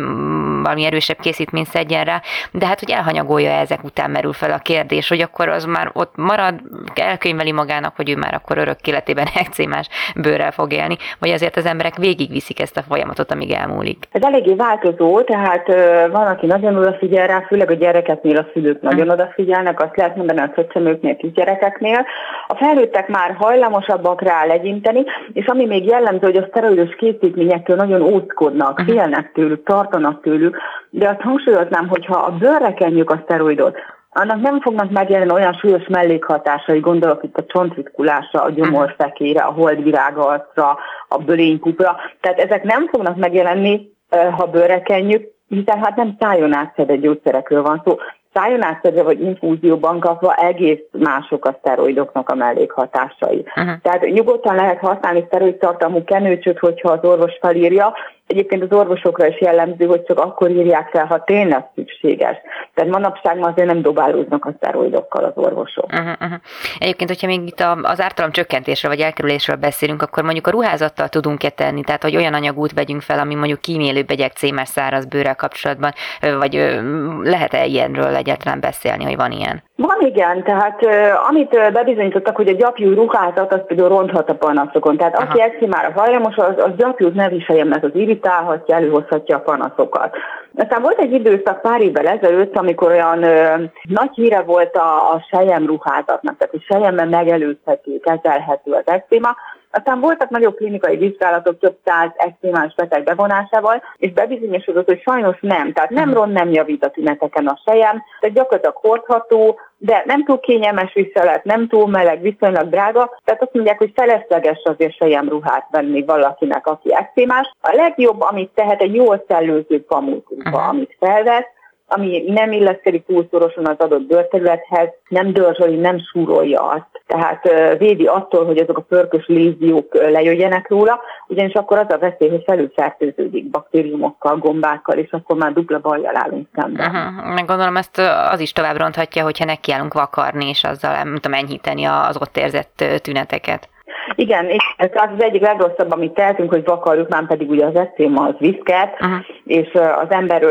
valami 0.61 0.85
erősebb 0.85 1.19
készítményt 1.19 1.67
szedjen 1.67 2.03
rá, 2.03 2.21
de 2.51 2.65
hát, 2.65 2.79
hogy 2.79 2.91
elhanyagolja 2.91 3.51
ezek 3.51 3.83
után 3.83 4.09
merül 4.09 4.33
fel 4.33 4.51
a 4.51 4.57
kérdés, 4.57 5.07
hogy 5.07 5.21
akkor 5.21 5.46
az 5.49 5.65
már 5.65 5.89
ott 5.93 6.15
marad, 6.15 6.55
elkönyveli 6.95 7.51
magának, 7.51 7.95
hogy 7.95 8.09
ő 8.09 8.15
már 8.15 8.33
akkor 8.33 8.57
örök 8.57 8.87
életében 8.87 9.27
ekcémás 9.43 9.87
bőrrel 10.15 10.51
fog 10.51 10.73
élni, 10.73 10.97
vagy 11.19 11.29
azért 11.29 11.55
az 11.55 11.65
emberek 11.65 11.95
végigviszik 11.95 12.61
ezt 12.61 12.77
a 12.77 12.81
folyamatot, 12.81 13.31
amíg 13.31 13.51
elmúlik? 13.51 14.07
Ez 14.11 14.21
eléggé 14.21 14.53
változó, 14.53 15.21
tehát 15.21 15.67
van, 16.11 16.27
aki 16.27 16.45
nagyon 16.45 16.75
odafigyel 16.75 17.27
rá, 17.27 17.41
főleg 17.47 17.71
a 17.71 17.73
gyerekeknél 17.73 18.37
a 18.37 18.45
szülők 18.53 18.81
nagyon 18.81 19.01
hmm. 19.01 19.09
odafigyelnek, 19.09 19.81
azt 19.81 19.97
lehet 19.97 20.15
mondani 20.15 20.39
a 20.39 20.51
csecsemőknél, 20.55 21.15
kisgyerekeknél. 21.15 22.05
A 22.47 22.55
felnőttek 22.55 23.07
már 23.07 23.35
hajlamosabbak 23.37 24.21
rá 24.21 24.45
legyinteni, 24.45 25.03
és 25.33 25.45
ami 25.45 25.65
még 25.65 25.85
jellemző, 25.85 26.25
hogy 26.25 26.37
a 26.37 26.47
szteroidos 26.49 26.95
készítményektől 26.95 27.75
nagyon 27.75 28.01
óckodnak, 28.01 28.79
hmm. 28.79 28.87
félnek 28.87 29.31
tőlük, 29.33 29.63
tartanak 29.63 30.21
tőlük, 30.21 30.57
de 30.89 31.09
azt 31.09 31.21
hangsúlyoznám, 31.21 31.87
hogyha 31.87 32.17
a 32.17 32.31
bőrre 32.31 32.73
kenjük 32.73 33.11
a 33.11 33.21
szteroidot, 33.23 33.77
annak 34.19 34.41
nem 34.41 34.61
fognak 34.61 34.91
megjelenni 34.91 35.31
olyan 35.31 35.53
súlyos 35.53 35.87
mellékhatásai, 35.87 36.79
gondolok 36.79 37.23
itt 37.23 37.37
a 37.37 37.45
csontritkulásra, 37.45 38.41
a 38.41 38.49
gyomorfekére, 38.49 39.41
a 39.41 39.51
holdvirágarcra, 39.51 40.77
a 41.07 41.17
bölénykupra, 41.17 41.95
tehát 42.21 42.39
ezek 42.39 42.63
nem 42.63 42.87
fognak 42.87 43.15
megjelenni, 43.15 43.91
ha 44.09 44.45
bőrre 44.45 44.81
kenjük, 44.81 45.31
hiszen 45.47 45.83
hát 45.83 45.95
nem 45.95 46.15
szájon 46.19 46.53
átszedett 46.53 47.01
gyógyszerekről 47.01 47.61
van 47.61 47.81
szó. 47.85 47.97
Szájon 48.33 48.63
átszedve 48.63 49.03
vagy 49.03 49.21
infúzióban 49.21 49.99
kapva 49.99 50.33
egész 50.33 50.79
mások 50.91 51.45
a 51.45 51.55
szteroidoknak 51.59 52.29
a 52.29 52.35
mellékhatásai. 52.35 53.45
Uh-huh. 53.55 53.81
Tehát 53.81 54.01
nyugodtan 54.01 54.55
lehet 54.55 54.79
használni 54.79 55.23
szteroid 55.27 55.55
tartalmú 55.55 56.03
kenőcsöt, 56.03 56.59
hogyha 56.59 56.91
az 56.91 57.09
orvos 57.09 57.37
felírja, 57.41 57.93
Egyébként 58.27 58.63
az 58.63 58.77
orvosokra 58.77 59.27
is 59.27 59.41
jellemző, 59.41 59.85
hogy 59.85 60.03
csak 60.03 60.19
akkor 60.19 60.49
írják 60.49 60.89
fel, 60.89 61.05
ha 61.05 61.23
tényleg 61.23 61.65
szükséges. 61.75 62.37
Tehát 62.73 62.91
manapság 62.91 63.37
ma 63.37 63.47
azért 63.47 63.67
nem 63.67 63.81
dobálóznak 63.81 64.45
a 64.45 64.53
szteroidokkal 64.57 65.23
az 65.23 65.31
orvosok. 65.35 65.85
Uh-huh, 65.85 66.07
uh-huh. 66.21 66.39
Egyébként, 66.79 67.09
hogyha 67.09 67.27
még 67.27 67.47
itt 67.47 67.59
az 67.81 68.01
ártalom 68.01 68.31
csökkentésről 68.31 68.91
vagy 68.91 69.01
elkerülésről 69.01 69.55
beszélünk, 69.55 70.01
akkor 70.01 70.23
mondjuk 70.23 70.47
a 70.47 70.51
ruházattal 70.51 71.09
tudunk-e 71.09 71.49
tenni, 71.49 71.81
tehát 71.81 72.03
hogy 72.03 72.15
olyan 72.15 72.33
anyagút 72.33 72.73
vegyünk 72.73 73.01
fel, 73.01 73.19
ami 73.19 73.35
mondjuk 73.35 73.61
kímélőbb 73.61 74.09
egy 74.09 74.31
cémes 74.35 74.67
száraz 74.67 75.05
bőrrel 75.05 75.35
kapcsolatban, 75.35 75.91
vagy 76.37 76.79
lehet-e 77.23 77.65
ilyenről 77.65 78.15
egyáltalán 78.15 78.59
beszélni, 78.59 79.03
hogy 79.03 79.15
van 79.15 79.31
ilyen? 79.31 79.63
Van 79.77 79.97
igen, 79.99 80.43
tehát 80.43 80.85
amit 81.29 81.71
bebizonyítottak, 81.73 82.35
hogy 82.35 82.47
a 82.47 82.55
gyapjú 82.55 82.93
ruházat 82.93 83.53
az 83.53 83.61
például 83.67 83.89
ronthat 83.89 84.29
a 84.29 84.35
panaszokon. 84.35 84.97
Tehát 84.97 85.15
Aha. 85.15 85.43
aki 85.43 85.65
már 85.65 85.85
a 85.85 85.99
hajlamos, 85.99 86.35
az, 86.35 86.53
az 86.57 86.71
gyapjút 86.77 87.13
ne 87.13 87.29
viselje, 87.29 87.63
mert 87.63 87.83
az 87.83 87.91
irritálhatja, 87.93 88.75
előhozhatja 88.75 89.35
a 89.35 89.39
panaszokat. 89.39 90.15
Aztán 90.55 90.81
volt 90.81 90.99
egy 90.99 91.11
időszak 91.11 91.61
pár 91.61 91.81
évvel 91.81 92.07
ezelőtt, 92.07 92.57
amikor 92.57 92.91
olyan 92.91 93.23
ö, 93.23 93.63
nagy 93.83 94.09
híre 94.13 94.41
volt 94.41 94.75
a, 94.75 95.11
a 95.11 95.25
sejem 95.29 95.65
ruházatnak, 95.65 96.37
tehát 96.37 96.49
hogy 96.51 96.63
sejemben 96.63 97.07
megelőzhető, 97.07 97.99
kezelhető 97.99 98.71
az 98.71 98.85
esztéma, 98.85 99.35
aztán 99.71 99.99
voltak 99.99 100.29
nagyobb 100.29 100.55
klinikai 100.55 100.97
vizsgálatok 100.97 101.59
több 101.59 101.77
száz 101.85 102.09
extrémás 102.15 102.75
beteg 102.75 103.03
bevonásával, 103.03 103.83
és 103.97 104.11
bebizonyosodott, 104.11 104.85
hogy 104.85 105.01
sajnos 105.01 105.37
nem. 105.41 105.73
Tehát 105.73 105.89
nem 105.89 106.13
ron, 106.13 106.29
nem 106.29 106.51
javít 106.51 106.85
a 106.85 106.89
tüneteken 106.89 107.47
a 107.47 107.59
sejem, 107.65 108.03
tehát 108.19 108.35
gyakorlatilag 108.35 108.75
hordható, 108.75 109.59
de 109.77 110.03
nem 110.05 110.25
túl 110.25 110.39
kényelmes 110.39 110.93
viselet, 110.93 111.43
nem 111.43 111.67
túl 111.67 111.87
meleg, 111.87 112.21
viszonylag 112.21 112.69
drága, 112.69 113.19
tehát 113.25 113.41
azt 113.41 113.53
mondják, 113.53 113.77
hogy 113.77 113.91
felesleges 113.95 114.61
azért 114.63 115.27
ruhát 115.27 115.67
venni 115.71 116.03
valakinek, 116.03 116.67
aki 116.67 116.95
extrémás. 116.95 117.51
A 117.61 117.75
legjobb, 117.75 118.21
amit 118.21 118.51
tehet, 118.53 118.81
egy 118.81 118.95
jól 118.95 119.23
szellőző 119.27 119.83
pamutruha, 119.83 120.49
uh-huh. 120.49 120.67
amit 120.67 120.95
felvesz, 120.99 121.55
ami 121.89 122.23
nem 122.27 122.51
illeszkedik 122.51 123.05
túl 123.05 123.27
szorosan 123.31 123.65
az 123.65 123.77
adott 123.77 124.01
bőrterülethez, 124.01 124.89
nem 125.07 125.33
dörzsöli, 125.33 125.75
nem 125.75 125.99
súrolja 125.99 126.61
azt. 126.61 127.01
Tehát 127.07 127.49
védi 127.77 128.05
attól, 128.05 128.45
hogy 128.45 128.57
azok 128.57 128.77
a 128.77 128.81
pörkös 128.81 129.27
léziók 129.27 129.93
lejöjjenek 129.93 130.69
róla, 130.69 130.99
ugyanis 131.27 131.53
akkor 131.53 131.77
az 131.77 131.89
a 131.89 131.97
veszély, 131.97 132.29
hogy 132.29 132.43
felülfertőződik 132.45 133.49
baktériumokkal, 133.49 134.37
gombákkal, 134.37 134.97
és 134.97 135.11
akkor 135.11 135.37
már 135.37 135.53
dupla 135.53 135.79
bajjal 135.79 136.17
állunk 136.17 136.47
szemben. 136.55 136.87
Uh-huh. 136.87 137.33
Meg 137.33 137.45
gondolom 137.45 137.77
ezt 137.77 138.01
az 138.31 138.39
is 138.39 138.51
tovább 138.51 138.77
ronthatja, 138.77 139.23
hogyha 139.23 139.45
nekiállunk 139.45 139.93
vakarni, 139.93 140.49
és 140.49 140.63
azzal 140.63 141.03
nem 141.03 141.15
tudom 141.15 141.37
enyhíteni 141.37 141.83
az 141.83 142.17
ott 142.21 142.37
érzett 142.37 142.83
tüneteket. 143.01 143.69
Igen, 144.15 144.45
és 144.45 144.73
ez 144.77 144.89
az 144.93 145.23
egyik 145.23 145.41
legrosszabb, 145.41 145.91
amit 145.91 146.13
tehetünk, 146.13 146.49
hogy 146.49 146.63
vakarjuk, 146.65 147.09
már 147.09 147.27
pedig 147.27 147.49
ugye 147.49 147.65
az 147.65 147.75
eszéma 147.75 148.27
az 148.27 148.33
viszket, 148.37 148.97
és 149.45 149.71
az 149.73 150.07
ember 150.09 150.43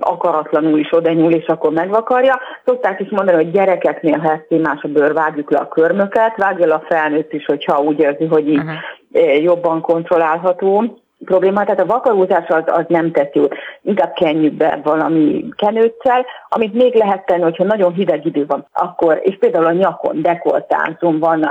akaratlanul 0.00 0.78
is 0.78 0.92
oda 0.92 1.12
nyúl, 1.12 1.32
és 1.32 1.46
akkor 1.46 1.72
megvakarja. 1.72 2.40
Szokták 2.64 3.00
is 3.00 3.08
mondani, 3.08 3.36
hogy 3.36 3.50
gyerekeknél, 3.50 4.18
ha 4.18 4.32
eszémás 4.32 4.82
a 4.82 4.88
bőr, 4.88 5.12
vágjuk 5.12 5.50
le 5.50 5.58
a 5.58 5.68
körmöket, 5.68 6.36
vágja 6.36 6.66
le 6.66 6.74
a 6.74 6.84
felnőtt 6.88 7.32
is, 7.32 7.44
hogyha 7.44 7.80
úgy 7.82 7.98
érzi, 8.00 8.24
hogy 8.24 8.48
így 8.48 8.62
uh-huh. 8.62 9.42
jobban 9.42 9.80
kontrollálható 9.80 10.98
probléma, 11.24 11.64
tehát 11.64 11.80
a 11.80 11.86
vakarózás 11.86 12.48
az, 12.48 12.62
az 12.66 12.84
nem 12.88 13.12
tesz 13.12 13.32
jót. 13.32 13.54
Inkább 13.82 14.12
kenjük 14.12 14.52
be 14.52 14.80
valami 14.82 15.48
kenőccel, 15.56 16.26
amit 16.48 16.74
még 16.74 16.94
lehet 16.94 17.26
tenni, 17.26 17.42
hogyha 17.42 17.64
nagyon 17.64 17.92
hideg 17.92 18.26
idő 18.26 18.46
van, 18.46 18.66
akkor, 18.72 19.20
és 19.22 19.38
például 19.38 19.66
a 19.66 19.72
nyakon, 19.72 20.22
dekoltáncon 20.22 21.18
van 21.18 21.48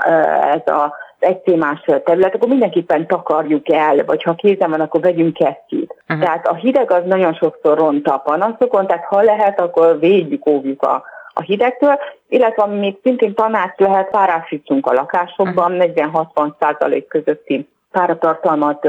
ez 0.53 0.73
a 0.73 0.93
egy 1.19 1.37
témás 1.37 1.81
terület, 2.03 2.35
akkor 2.35 2.47
mindenképpen 2.47 3.07
takarjuk 3.07 3.71
el, 3.71 4.05
vagy 4.05 4.23
ha 4.23 4.33
kézen 4.33 4.69
van, 4.69 4.81
akkor 4.81 5.01
vegyünk 5.01 5.33
kesztyűt. 5.33 5.95
Uh-huh. 6.09 6.25
Tehát 6.25 6.47
a 6.47 6.55
hideg 6.55 6.91
az 6.91 7.01
nagyon 7.05 7.33
sokszor 7.33 7.77
ront 7.77 8.07
a 8.07 8.17
panaszokon, 8.17 8.87
tehát 8.87 9.05
ha 9.05 9.21
lehet, 9.21 9.59
akkor 9.59 9.99
védjük, 9.99 10.47
óvjuk 10.47 10.81
a, 10.81 11.03
a 11.33 11.41
hidegtől, 11.41 11.99
illetve 12.27 12.63
ami 12.63 12.77
még 12.77 12.97
szintén 13.03 13.33
tanács 13.33 13.77
lehet, 13.77 14.09
párásítsunk 14.09 14.87
a 14.87 14.93
lakásokban, 14.93 15.71
uh-huh. 15.71 16.31
40-60 16.33 16.51
százalék 16.59 17.07
közötti 17.07 17.69
páratartalmat 17.91 18.87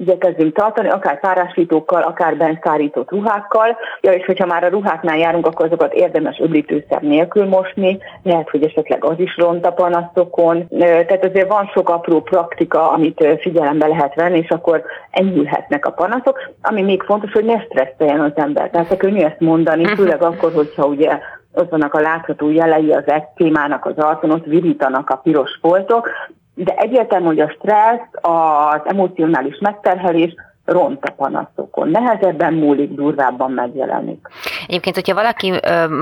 igyekezzünk 0.00 0.54
tartani, 0.54 0.88
akár 0.88 1.20
párásítókkal, 1.20 2.02
akár 2.02 2.36
bent 2.36 2.62
szárított 2.62 3.10
ruhákkal. 3.10 3.76
Ja, 4.00 4.12
és 4.12 4.24
hogyha 4.24 4.46
már 4.46 4.64
a 4.64 4.68
ruháknál 4.68 5.18
járunk, 5.18 5.46
akkor 5.46 5.66
azokat 5.66 5.92
érdemes 5.92 6.38
öblítőszer 6.38 7.02
nélkül 7.02 7.44
mosni, 7.44 7.98
lehet, 8.22 8.50
hogy 8.50 8.62
esetleg 8.62 9.04
az 9.04 9.18
is 9.18 9.36
ront 9.36 9.66
a 9.66 9.72
panaszokon. 9.72 10.68
Tehát 10.78 11.24
azért 11.24 11.52
van 11.52 11.70
sok 11.74 11.88
apró 11.88 12.20
praktika, 12.20 12.90
amit 12.90 13.26
figyelembe 13.40 13.86
lehet 13.86 14.14
venni, 14.14 14.38
és 14.38 14.48
akkor 14.48 14.82
enyhülhetnek 15.10 15.86
a 15.86 15.90
panaszok. 15.90 16.50
Ami 16.62 16.82
még 16.82 17.02
fontos, 17.02 17.32
hogy 17.32 17.44
ne 17.44 17.60
stresszeljen 17.60 18.20
az 18.20 18.32
ember. 18.34 18.70
Tehát 18.70 18.96
könnyű 18.96 19.20
ezt 19.20 19.40
mondani, 19.40 19.82
mhm. 19.82 19.92
főleg 19.92 20.22
akkor, 20.22 20.52
hogyha 20.52 20.86
ugye 20.86 21.18
ott 21.54 21.70
vannak 21.70 21.94
a 21.94 22.00
látható 22.00 22.50
jelei 22.50 22.92
az 22.92 23.06
ektémának 23.06 23.84
az 23.84 23.96
arcon, 23.96 24.30
ott 24.30 24.44
virítanak 24.44 25.10
a 25.10 25.16
piros 25.16 25.58
foltok, 25.60 26.10
de 26.54 26.74
egyértelmű, 26.74 27.26
hogy 27.26 27.40
a 27.40 27.50
stressz, 27.50 28.08
az 28.12 28.80
emocionális 28.84 29.58
megterhelés 29.58 30.34
ront 30.64 31.04
a 31.04 31.10
panaszokon. 31.10 31.88
Nehezebben 31.88 32.54
múlik, 32.54 32.90
durvábban 32.90 33.50
megjelenik. 33.50 34.28
Egyébként, 34.66 34.94
hogyha 34.94 35.14
valaki 35.14 35.50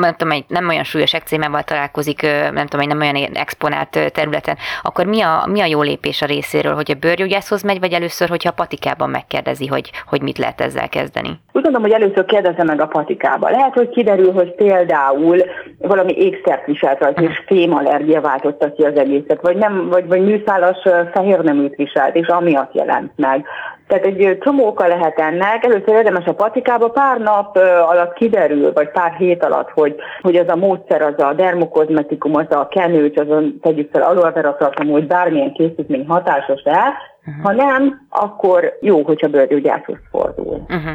nem, 0.01 0.15
tudom, 0.17 0.33
egy 0.33 0.45
nem 0.49 0.69
olyan 0.69 0.85
súlyos 0.85 1.15
ekcémával 1.15 1.63
találkozik, 1.63 2.23
nem 2.53 2.67
tudom, 2.67 2.81
egy 2.81 2.97
nem 2.97 3.01
olyan 3.01 3.35
exponált 3.35 4.13
területen, 4.13 4.57
akkor 4.83 5.07
mi 5.07 5.21
a, 5.21 5.47
mi 5.51 5.61
a 5.61 5.67
jó 5.67 5.83
lépés 5.83 6.23
a 6.23 6.27
részéről, 6.27 6.75
hogy 6.75 6.91
a 6.91 6.99
bőrgyógyászhoz 7.01 7.63
megy, 7.63 7.81
vagy 7.81 7.93
először, 7.93 8.29
hogyha 8.29 8.49
a 8.49 8.53
patikában 8.53 9.11
megkérdezi, 9.11 9.67
hogy, 9.67 9.91
hogy 10.07 10.23
mit 10.23 10.39
lehet 10.39 10.61
ezzel 10.61 10.89
kezdeni? 10.89 11.29
Úgy 11.29 11.63
gondolom, 11.63 11.83
hogy 11.83 12.03
először 12.03 12.25
kérdezze 12.25 12.65
meg 12.65 12.81
a 12.81 12.87
patikába. 12.87 13.51
Lehet, 13.51 13.75
hogy 13.75 13.89
kiderül, 13.89 14.33
hogy 14.33 14.55
például 14.55 15.39
valami 15.79 16.13
ékszert 16.13 16.67
viselt 16.67 17.01
rajta, 17.01 17.23
és 17.23 17.43
fémallergia 17.47 18.21
váltotta 18.21 18.73
ki 18.73 18.83
az 18.83 18.97
egészet, 18.97 19.41
vagy, 19.41 19.57
nem, 19.57 19.89
vagy, 19.89 20.07
vagy 20.07 20.25
műszálas 20.25 20.79
fehérneműt 21.13 21.77
viselt, 21.77 22.17
és 22.17 22.27
amiatt 22.27 22.75
jelent 22.75 23.13
meg. 23.17 23.47
Tehát 23.89 24.05
egy 24.05 24.39
csomó 24.41 24.67
oka 24.67 24.87
lehet 24.87 25.19
ennek. 25.19 25.65
Először 25.65 25.95
érdemes 25.95 26.25
a 26.25 26.35
patikába 26.35 26.89
pár 26.89 27.19
nap 27.19 27.57
alatt 27.89 28.13
kiderül, 28.13 28.73
vagy 28.73 28.91
pár 28.91 29.13
hét 29.13 29.45
alatt, 29.45 29.71
hogy, 29.71 29.97
hogy 30.23 30.37
az 30.37 30.49
a 30.49 30.57
módszer, 30.57 31.03
az 31.03 31.19
a 31.19 31.33
dermokozmetikum, 31.33 32.37
az 32.37 32.47
a 32.51 32.69
kenőcs, 32.69 33.19
azon 33.19 33.59
tegyük 33.63 33.91
fel 33.93 34.03
aloe 34.03 34.55
hogy 34.91 35.07
bármilyen 35.07 35.53
készítmény 35.53 36.07
hatásos-e, 36.07 36.95
Uh-huh. 37.29 37.45
Ha 37.45 37.53
nem, 37.53 38.07
akkor 38.09 38.79
jó, 38.81 39.03
hogyha 39.03 39.29
bőrgyógyászhoz 39.29 39.97
fordul. 40.11 40.65
Uh-huh. 40.69 40.93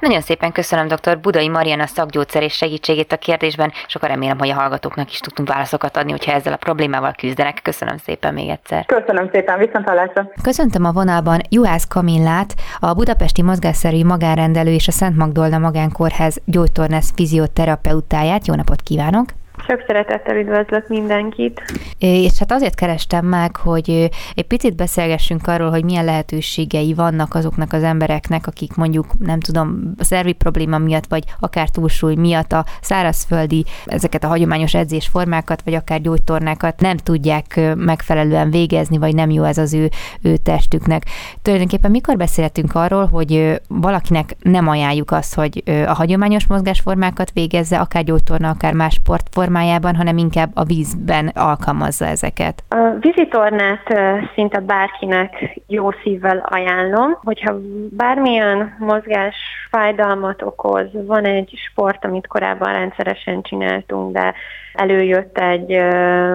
Hát 0.00 0.08
nagyon 0.08 0.24
szépen 0.24 0.52
köszönöm 0.52 0.88
dr. 0.88 1.18
Budai 1.18 1.48
Mariana 1.48 1.86
szakgyógyszer 1.86 2.42
és 2.42 2.54
segítségét 2.54 3.12
a 3.12 3.16
kérdésben, 3.16 3.72
és 3.86 3.94
akkor 3.94 4.08
remélem, 4.08 4.38
hogy 4.38 4.48
a 4.48 4.54
hallgatóknak 4.54 5.10
is 5.10 5.18
tudtunk 5.18 5.48
válaszokat 5.48 5.96
adni, 5.96 6.10
hogyha 6.10 6.32
ezzel 6.32 6.52
a 6.52 6.56
problémával 6.56 7.12
küzdenek. 7.12 7.60
Köszönöm 7.62 7.96
szépen 7.96 8.34
még 8.34 8.48
egyszer. 8.48 8.86
Köszönöm 8.86 9.28
szépen, 9.32 9.58
viszont 9.58 9.88
hallásra. 9.88 10.30
Köszöntöm 10.42 10.84
a 10.84 10.92
vonalban 10.92 11.40
Juhász 11.48 11.88
Kamillát, 11.88 12.54
a 12.78 12.94
Budapesti 12.94 13.42
Mozgásszerű 13.42 14.04
Magánrendelő 14.04 14.72
és 14.72 14.88
a 14.88 14.92
Szent 14.92 15.16
Magdolna 15.16 15.58
Magánkórház 15.58 16.40
gyógytornász 16.44 17.12
fizioterapeutáját. 17.14 18.46
Jó 18.46 18.54
napot 18.54 18.80
kívánok! 18.80 19.39
Sok 19.70 19.84
szeretettel 19.86 20.36
üdvözlök 20.36 20.88
mindenkit. 20.88 21.62
És 21.98 22.38
hát 22.38 22.52
azért 22.52 22.74
kerestem 22.74 23.26
meg, 23.26 23.56
hogy 23.56 24.10
egy 24.34 24.46
picit 24.46 24.76
beszélgessünk 24.76 25.46
arról, 25.46 25.70
hogy 25.70 25.84
milyen 25.84 26.04
lehetőségei 26.04 26.94
vannak 26.94 27.34
azoknak 27.34 27.72
az 27.72 27.82
embereknek, 27.82 28.46
akik 28.46 28.74
mondjuk, 28.74 29.06
nem 29.18 29.40
tudom, 29.40 29.94
a 29.98 30.04
szervi 30.04 30.32
probléma 30.32 30.78
miatt, 30.78 31.06
vagy 31.08 31.24
akár 31.40 31.68
túlsúly 31.68 32.14
miatt 32.14 32.52
a 32.52 32.64
szárazföldi, 32.80 33.64
ezeket 33.84 34.24
a 34.24 34.28
hagyományos 34.28 34.74
edzésformákat, 34.74 35.62
vagy 35.64 35.74
akár 35.74 36.00
gyógytornákat 36.00 36.80
nem 36.80 36.96
tudják 36.96 37.60
megfelelően 37.76 38.50
végezni, 38.50 38.98
vagy 38.98 39.14
nem 39.14 39.30
jó 39.30 39.42
ez 39.42 39.58
az 39.58 39.74
ő, 39.74 39.88
ő 40.22 40.36
testüknek. 40.36 41.04
Tulajdonképpen 41.42 41.90
mikor 41.90 42.16
beszéltünk 42.16 42.74
arról, 42.74 43.06
hogy 43.06 43.60
valakinek 43.68 44.36
nem 44.42 44.68
ajánljuk 44.68 45.10
azt, 45.10 45.34
hogy 45.34 45.62
a 45.86 45.94
hagyományos 45.94 46.46
mozgásformákat 46.46 47.30
végezze, 47.32 47.78
akár 47.78 48.04
gyógytorna, 48.04 48.48
akár 48.48 48.72
más 48.72 48.94
sportformát, 48.94 49.58
formájában, 49.60 49.96
hanem 49.96 50.16
inkább 50.16 50.50
a 50.54 50.64
vízben 50.64 51.26
alkalmazza 51.34 52.06
ezeket? 52.06 52.62
A 52.68 52.96
vízitornát 53.00 53.86
szinte 54.34 54.60
bárkinek 54.60 55.60
jó 55.66 55.90
szívvel 56.02 56.46
ajánlom, 56.50 57.18
hogyha 57.22 57.54
bármilyen 57.90 58.76
mozgás 58.78 59.36
fájdalmat 59.70 60.42
okoz, 60.42 60.86
van 60.92 61.24
egy 61.24 61.52
sport, 61.70 62.04
amit 62.04 62.26
korábban 62.26 62.72
rendszeresen 62.72 63.42
csináltunk, 63.42 64.12
de 64.12 64.34
előjött 64.72 65.38
egy 65.38 65.82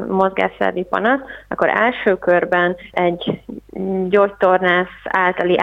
mozgásszervi 0.08 0.84
panasz, 0.84 1.20
akkor 1.48 1.70
első 1.70 2.18
körben 2.18 2.76
egy 2.92 3.42
gyógytornász 4.10 5.02
általi 5.04 5.58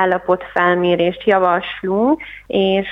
felmérést 0.52 1.22
javaslunk, 1.26 2.22
és 2.46 2.88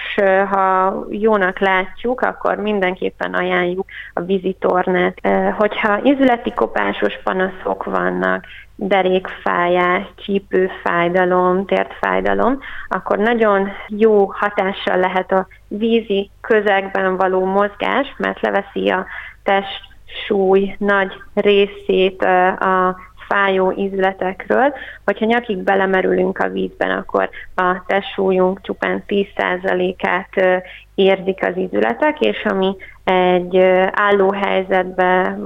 ha 0.51 0.95
jónak 1.11 1.59
látjuk, 1.59 2.21
akkor 2.21 2.57
mindenképpen 2.57 3.35
ajánljuk 3.35 3.87
a 4.15 4.21
vizitornát. 4.61 5.21
Hogyha 5.57 6.01
izületi 6.03 6.53
kopásos 6.53 7.19
panaszok 7.23 7.85
vannak, 7.85 8.45
derékfájás, 8.75 10.03
csípőfájdalom, 10.17 11.67
tértfájdalom, 11.67 12.59
akkor 12.89 13.19
nagyon 13.19 13.69
jó 13.89 14.25
hatással 14.27 14.97
lehet 14.97 15.33
a 15.33 15.47
vízi 15.69 16.31
közegben 16.41 17.17
való 17.17 17.45
mozgás, 17.45 18.15
mert 18.17 18.41
leveszi 18.41 18.89
a 18.89 19.07
test 19.43 19.81
súly 20.27 20.75
nagy 20.79 21.13
részét 21.35 22.23
a 22.59 22.97
fájó 23.29 23.73
ízletekről. 23.73 24.75
Hogyha 25.05 25.25
nyakig 25.25 25.59
belemerülünk 25.59 26.39
a 26.39 26.49
vízben, 26.49 26.91
akkor 26.91 27.29
a 27.55 27.83
testsúlyunk 27.87 28.61
csupán 28.63 29.05
10%-át 29.07 30.63
érzik 30.95 31.45
az 31.45 31.57
ízületek, 31.57 32.21
és 32.21 32.45
ami 32.45 32.77
egy 33.11 33.59
álló 33.93 34.33
helyzetben 34.33 35.43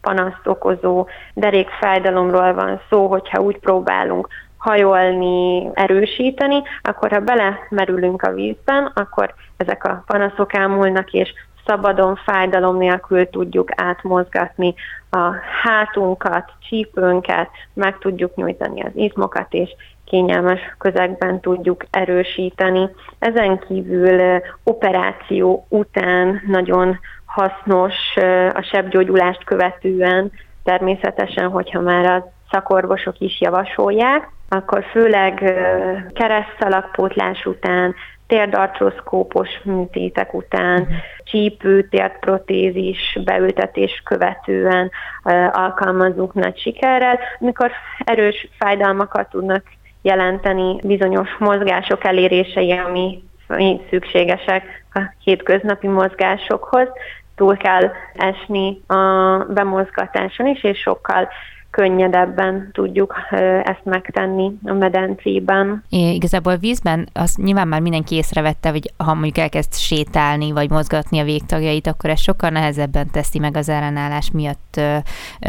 panaszt 0.00 0.46
okozó 0.46 1.06
derékfájdalomról 1.34 2.54
van 2.54 2.80
szó, 2.90 3.06
hogyha 3.06 3.42
úgy 3.42 3.58
próbálunk 3.58 4.28
hajolni, 4.56 5.70
erősíteni, 5.74 6.62
akkor 6.82 7.10
ha 7.10 7.20
belemerülünk 7.20 8.22
a 8.22 8.32
vízben, 8.32 8.92
akkor 8.94 9.34
ezek 9.56 9.84
a 9.84 10.02
panaszok 10.06 10.54
ámulnak, 10.54 11.12
és 11.12 11.32
szabadon, 11.66 12.16
fájdalom 12.16 12.76
nélkül 12.76 13.30
tudjuk 13.30 13.68
átmozgatni 13.76 14.74
a 15.10 15.34
hátunkat, 15.62 16.52
csípőnket, 16.68 17.48
meg 17.72 17.98
tudjuk 17.98 18.34
nyújtani 18.34 18.82
az 18.82 18.90
izmokat, 18.94 19.52
és 19.52 19.70
kényelmes 20.08 20.60
közegben 20.78 21.40
tudjuk 21.40 21.84
erősíteni. 21.90 22.88
Ezen 23.18 23.58
kívül 23.58 24.40
operáció 24.62 25.66
után 25.68 26.42
nagyon 26.46 26.98
hasznos 27.24 27.94
a 28.52 28.62
sebgyógyulást 28.62 29.44
követően, 29.44 30.32
természetesen, 30.64 31.48
hogyha 31.48 31.80
már 31.80 32.04
a 32.04 32.32
szakorvosok 32.50 33.18
is 33.18 33.40
javasolják, 33.40 34.28
akkor 34.48 34.84
főleg 34.90 35.34
keresztalakpótlás 36.14 37.44
után, 37.44 37.94
térdartroszkópos 38.26 39.48
műtétek 39.64 40.34
után, 40.34 40.80
uh-huh. 40.80 40.96
csípő, 41.24 41.88
térdprotézis 41.88 43.18
beültetés 43.24 44.02
követően 44.04 44.90
alkalmazunk 45.52 46.34
nagy 46.34 46.58
sikerrel, 46.58 47.18
amikor 47.40 47.70
erős 47.98 48.48
fájdalmakat 48.58 49.30
tudnak 49.30 49.62
jelenteni 50.02 50.78
bizonyos 50.82 51.36
mozgások 51.38 52.04
elérései, 52.04 52.72
ami 52.72 53.22
szükségesek 53.90 54.84
a 54.92 55.00
hétköznapi 55.24 55.86
mozgásokhoz. 55.86 56.88
Túl 57.36 57.56
kell 57.56 57.90
esni 58.14 58.80
a 58.86 58.96
bemozgatáson 59.48 60.46
is, 60.46 60.64
és 60.64 60.78
sokkal 60.78 61.28
könnyedebben 61.70 62.70
tudjuk 62.72 63.14
ezt 63.62 63.84
megtenni 63.84 64.52
a 64.64 64.72
medencében. 64.72 65.84
É, 65.88 66.14
igazából 66.14 66.56
vízben 66.56 67.08
azt 67.12 67.36
nyilván 67.36 67.68
már 67.68 67.80
mindenki 67.80 68.14
észrevette, 68.14 68.70
hogy 68.70 68.92
ha 68.96 69.14
mondjuk 69.14 69.38
elkezd 69.38 69.74
sétálni, 69.74 70.52
vagy 70.52 70.70
mozgatni 70.70 71.18
a 71.18 71.24
végtagjait, 71.24 71.86
akkor 71.86 72.10
ez 72.10 72.20
sokkal 72.20 72.50
nehezebben 72.50 73.10
teszi 73.12 73.38
meg 73.38 73.56
az 73.56 73.68
ellenállás 73.68 74.30
miatt, 74.30 74.80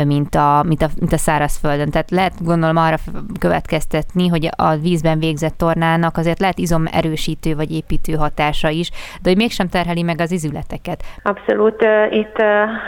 mint 0.05 0.35
a, 0.35 0.63
mint 0.67 0.81
a, 0.81 0.88
mint 0.99 1.13
a 1.13 1.17
szárazföldön. 1.17 1.89
Tehát 1.89 2.11
lehet 2.11 2.43
gondolom 2.43 2.77
arra 2.77 2.97
következtetni, 3.39 4.27
hogy 4.27 4.49
a 4.55 4.75
vízben 4.75 5.19
végzett 5.19 5.57
tornának 5.57 6.17
azért 6.17 6.39
lehet 6.39 6.57
izom 6.57 6.83
erősítő 6.91 7.55
vagy 7.55 7.71
építő 7.71 8.13
hatása 8.13 8.69
is, 8.69 8.89
de 9.21 9.29
hogy 9.29 9.38
mégsem 9.38 9.67
terheli 9.67 10.01
meg 10.01 10.21
az 10.21 10.31
izületeket. 10.31 11.03
Abszolút. 11.23 11.85
Itt, 12.11 12.35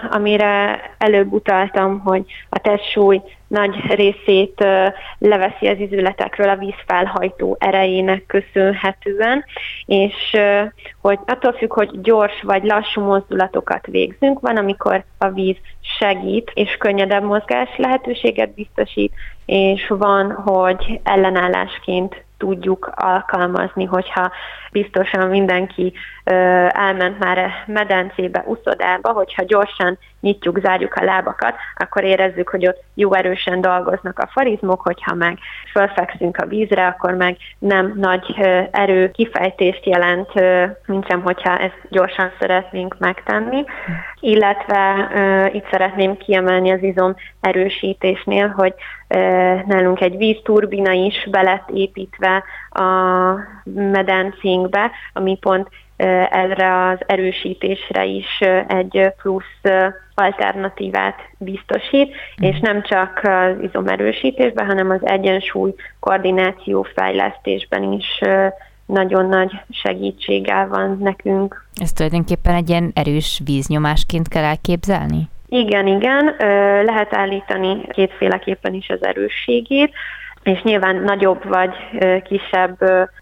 amire 0.09 0.79
előbb 0.97 1.31
utaltam, 1.31 1.99
hogy 1.99 2.25
a 2.49 2.59
testsúly 2.59 3.20
nagy 3.47 3.75
részét 3.89 4.65
leveszi 5.17 5.67
az 5.67 5.79
izületekről 5.79 6.49
a 6.49 6.55
vízfelhajtó 6.55 7.57
erejének 7.59 8.25
köszönhetően, 8.25 9.45
és 9.85 10.37
hogy 11.01 11.19
attól 11.25 11.51
függ, 11.51 11.73
hogy 11.73 12.01
gyors 12.01 12.41
vagy 12.41 12.63
lassú 12.63 13.01
mozdulatokat 13.01 13.85
végzünk, 13.85 14.39
van, 14.39 14.57
amikor 14.57 15.03
a 15.17 15.29
víz 15.29 15.57
segít, 15.99 16.51
és 16.53 16.75
könnyedebb 16.77 17.23
mozgás 17.23 17.69
lehetőséget 17.77 18.53
biztosít, 18.53 19.13
és 19.45 19.87
van, 19.87 20.31
hogy 20.31 20.99
ellenállásként 21.03 22.23
tudjuk 22.37 22.91
alkalmazni, 22.95 23.85
hogyha 23.85 24.31
biztosan 24.71 25.27
mindenki 25.27 25.93
elment 26.69 27.19
már 27.19 27.51
medencébe, 27.65 28.43
uszodába, 28.45 29.11
hogyha 29.11 29.43
gyorsan 29.43 29.97
nyitjuk, 30.19 30.59
zárjuk 30.59 30.93
a 30.93 31.03
lábakat, 31.03 31.55
akkor 31.75 32.03
érezzük, 32.03 32.49
hogy 32.49 32.67
ott 32.67 32.83
jó 32.93 33.13
erősen 33.13 33.61
dolgoznak 33.61 34.19
a 34.19 34.29
farizmok, 34.31 34.81
hogyha 34.81 35.13
meg 35.13 35.37
fölfekszünk 35.71 36.37
a 36.37 36.45
vízre, 36.45 36.87
akkor 36.87 37.13
meg 37.13 37.37
nem 37.59 37.93
nagy 37.95 38.35
erő 38.71 39.11
kifejtést 39.11 39.85
jelent, 39.85 40.29
mint 40.85 41.07
sem, 41.07 41.21
hogyha 41.21 41.57
ezt 41.57 41.79
gyorsan 41.89 42.31
szeretnénk 42.39 42.95
megtenni. 42.99 43.63
Illetve 44.19 45.09
itt 45.53 45.67
szeretném 45.71 46.17
kiemelni 46.17 46.71
az 46.71 46.83
izom 46.83 47.15
erősítésnél, 47.41 48.47
hogy 48.47 48.73
nálunk 49.65 50.01
egy 50.01 50.17
vízturbina 50.17 50.91
is 50.91 51.27
belett 51.31 51.69
építve 51.73 52.43
a 52.69 52.81
medencénkbe, 53.63 54.91
ami 55.13 55.37
pont 55.37 55.69
erre 56.29 56.87
az 56.89 56.97
erősítésre 57.05 58.05
is 58.05 58.39
egy 58.67 59.13
plusz 59.21 59.71
alternatívát 60.15 61.19
biztosít, 61.37 62.09
mm. 62.09 62.47
és 62.47 62.59
nem 62.59 62.83
csak 62.83 63.19
az 63.23 63.55
izomerősítésben, 63.61 64.65
hanem 64.65 64.89
az 64.89 64.99
egyensúly 65.07 65.73
koordináció 65.99 66.87
fejlesztésben 66.95 67.91
is 67.91 68.19
nagyon 68.85 69.25
nagy 69.25 69.51
segítséggel 69.69 70.67
van 70.67 70.97
nekünk. 70.99 71.65
Ezt 71.75 71.95
tulajdonképpen 71.95 72.53
egy 72.53 72.69
ilyen 72.69 72.91
erős 72.95 73.41
víznyomásként 73.45 74.27
kell 74.27 74.43
elképzelni? 74.43 75.29
Igen, 75.47 75.87
igen, 75.87 76.35
lehet 76.85 77.13
állítani 77.15 77.81
kétféleképpen 77.89 78.73
is 78.73 78.89
az 78.89 79.05
erősségét 79.05 79.93
és 80.43 80.61
nyilván 80.61 80.95
nagyobb 80.95 81.47
vagy 81.47 81.73
kisebb 82.23 82.77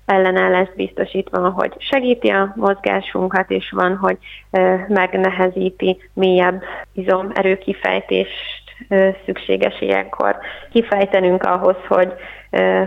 ellenállást 0.06 0.76
biztosítva, 0.76 1.50
hogy 1.50 1.74
segíti 1.78 2.30
a 2.30 2.54
mozgásunkat, 2.56 3.52
és 3.52 3.72
van, 3.72 3.98
hogy 3.98 4.18
megnehezíti 4.88 6.10
mélyebb 6.14 6.64
izomerőkifejtést 6.94 8.69
szükséges 9.26 9.82
ilyenkor 9.82 10.38
kifejtenünk 10.72 11.44
ahhoz, 11.44 11.76
hogy 11.88 12.14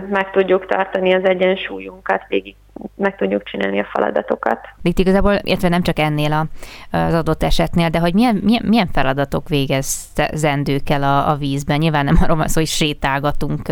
meg 0.09 0.31
tudjuk 0.31 0.65
tartani 0.65 1.13
az 1.13 1.25
egyensúlyunkat, 1.25 2.21
végig 2.27 2.55
meg 2.95 3.15
tudjuk 3.15 3.43
csinálni 3.43 3.79
a 3.79 3.87
feladatokat. 3.93 4.59
Itt 4.81 4.99
igazából, 4.99 5.33
illetve 5.41 5.69
nem 5.69 5.81
csak 5.81 5.99
ennél 5.99 6.31
a, 6.33 6.45
az 6.97 7.13
adott 7.13 7.43
esetnél, 7.43 7.89
de 7.89 7.99
hogy 7.99 8.13
milyen, 8.13 8.39
milyen, 8.43 8.63
milyen 8.65 8.87
feladatok 8.93 9.49
végezendők 9.49 10.89
el 10.89 11.03
a, 11.03 11.29
a 11.29 11.35
vízben? 11.35 11.77
Nyilván 11.77 12.05
nem 12.05 12.17
arról 12.21 12.37
van 12.37 12.47
szó, 12.47 12.59
hogy 12.59 12.69
sétálgatunk 12.69 13.65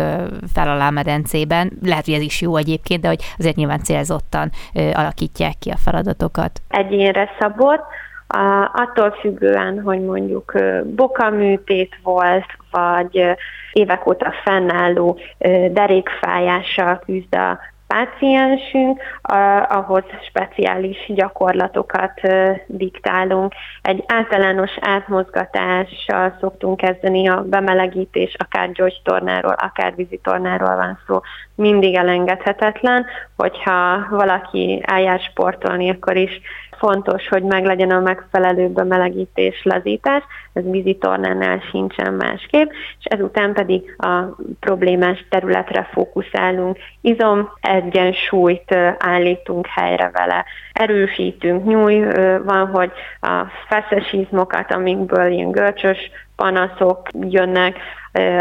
fel 0.52 0.68
alá 0.68 0.90
medencében, 0.90 1.72
lehet, 1.82 2.04
hogy 2.04 2.14
ez 2.14 2.20
is 2.20 2.40
jó 2.40 2.56
egyébként, 2.56 3.00
de 3.00 3.08
hogy 3.08 3.22
azért 3.38 3.56
nyilván 3.56 3.82
célzottan 3.82 4.50
alakítják 4.74 5.54
ki 5.58 5.70
a 5.70 5.76
feladatokat. 5.76 6.60
Egyénre 6.68 7.30
szabott, 7.38 7.84
attól 8.72 9.10
függően, 9.10 9.80
hogy 9.80 10.00
mondjuk 10.00 10.52
bokaműtét 10.84 11.98
volt, 12.02 12.46
vagy 12.70 13.34
évek 13.72 14.06
óta 14.06 14.32
fennálló 14.44 15.18
derékfájással 15.70 16.98
küzd 17.04 17.34
a 17.34 17.58
páciensünk, 17.86 19.02
ahhoz 19.68 20.02
speciális 20.28 20.96
gyakorlatokat 21.08 22.20
diktálunk. 22.66 23.52
Egy 23.82 24.04
általános 24.06 24.70
átmozgatással 24.80 26.36
szoktunk 26.40 26.76
kezdeni 26.76 27.28
a 27.28 27.42
bemelegítés, 27.46 28.36
akár 28.38 28.72
gyógytornáról, 28.72 29.56
akár 29.58 29.94
vízitornáról 29.96 30.76
van 30.76 30.98
szó. 31.06 31.20
Mindig 31.54 31.94
elengedhetetlen, 31.94 33.06
hogyha 33.36 34.06
valaki 34.10 34.82
eljár 34.86 35.20
sportolni, 35.20 35.90
akkor 35.90 36.16
is 36.16 36.40
fontos, 36.78 37.28
hogy 37.28 37.42
meglegyen 37.42 37.90
a 37.90 38.00
megfelelő 38.00 38.68
bemelegítés, 38.68 39.62
lazítás, 39.62 40.22
ez 40.52 40.62
vízitornánál 40.64 41.62
sincsen 41.70 42.12
másképp, 42.12 42.70
és 42.98 43.04
ezután 43.04 43.52
pedig 43.52 43.94
a 43.98 44.36
problémás 44.60 45.24
területre 45.28 45.88
fókuszálunk. 45.92 46.78
Izom 47.00 47.48
egyensúlyt 47.60 48.74
állítunk 48.98 49.66
helyre 49.66 50.10
vele, 50.12 50.44
erősítünk, 50.72 51.64
nyúj, 51.64 52.04
van, 52.44 52.66
hogy 52.66 52.92
a 53.20 53.44
feszes 53.68 54.12
izmokat, 54.12 54.72
amikből 54.72 55.32
ilyen 55.32 55.50
görcsös 55.50 56.10
panaszok 56.36 57.08
jönnek, 57.20 57.76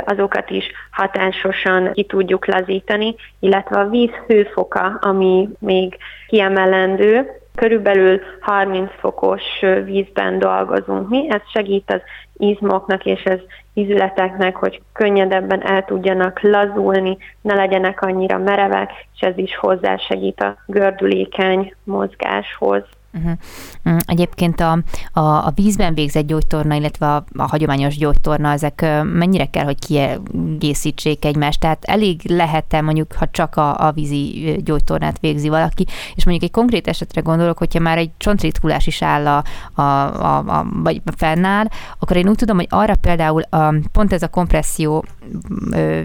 azokat 0.06 0.50
is 0.50 0.72
hatásosan 0.92 1.92
ki 1.94 2.04
tudjuk 2.04 2.46
lazítani, 2.46 3.16
illetve 3.40 3.80
a 3.80 3.90
víz 3.90 4.12
hőfoka, 4.28 4.98
ami 5.02 5.50
még 5.60 5.98
kiemelendő, 6.28 7.42
körülbelül 7.56 8.22
30 8.40 8.92
fokos 9.00 9.44
vízben 9.86 10.40
dolgozunk 10.40 11.10
mi, 11.10 11.28
ez 11.30 11.42
segít 11.54 11.92
az 11.92 12.02
izmoknak 12.38 13.06
és 13.06 13.24
az 13.26 13.40
ízületeknek, 13.74 14.56
hogy 14.56 14.82
könnyedebben 14.94 15.66
el 15.66 15.86
tudjanak 15.86 16.42
lazulni, 16.42 17.18
ne 17.42 17.54
legyenek 17.54 18.02
annyira 18.02 18.38
merevek, 18.38 18.92
és 19.16 19.22
ez 19.22 19.38
is 19.38 19.56
hozzásegít 19.56 20.42
a 20.42 20.58
gördülékeny 20.66 21.74
mozgáshoz. 21.84 22.84
Uh-huh. 23.14 23.98
Egyébként 24.06 24.60
a, 24.60 24.72
a, 25.14 25.20
a 25.20 25.52
vízben 25.56 25.94
végzett 25.94 26.28
gyógytorna, 26.28 26.76
illetve 26.76 27.16
a, 27.16 27.26
a 27.36 27.48
hagyományos 27.48 27.98
gyógytorna, 27.98 28.52
ezek 28.52 28.86
mennyire 29.04 29.46
kell, 29.46 29.64
hogy 29.64 29.80
kiegészítsék 29.80 31.26
egymást? 31.26 31.60
Tehát 31.60 31.84
elég 31.86 32.22
lehet-e 32.30 32.82
mondjuk, 32.82 33.14
ha 33.14 33.28
csak 33.32 33.56
a, 33.56 33.88
a 33.88 33.92
vízi 33.92 34.56
gyógytornát 34.64 35.20
végzi 35.20 35.50
valaki, 35.50 35.86
és 36.16 36.26
mondjuk 36.26 36.50
egy 36.50 36.56
konkrét 36.58 36.88
esetre 36.88 37.22
gondolok, 37.22 37.58
hogyha 37.58 37.80
már 37.80 37.98
egy 37.98 38.12
csontritkulás 38.18 38.88
is 38.88 39.02
áll 39.02 39.28
a, 39.28 39.44
a, 39.74 39.82
a, 39.82 40.38
a, 40.38 40.66
vagy 40.74 41.02
fennáll, 41.16 41.66
akkor 42.00 42.18
én 42.18 42.30
úgy 42.30 42.36
tudom, 42.36 42.56
hogy 42.56 42.68
arra 42.70 42.96
például 42.96 43.42
a, 43.42 43.74
pont 43.92 44.14
ez 44.14 44.22
a 44.22 44.28
kompresszió, 44.28 45.06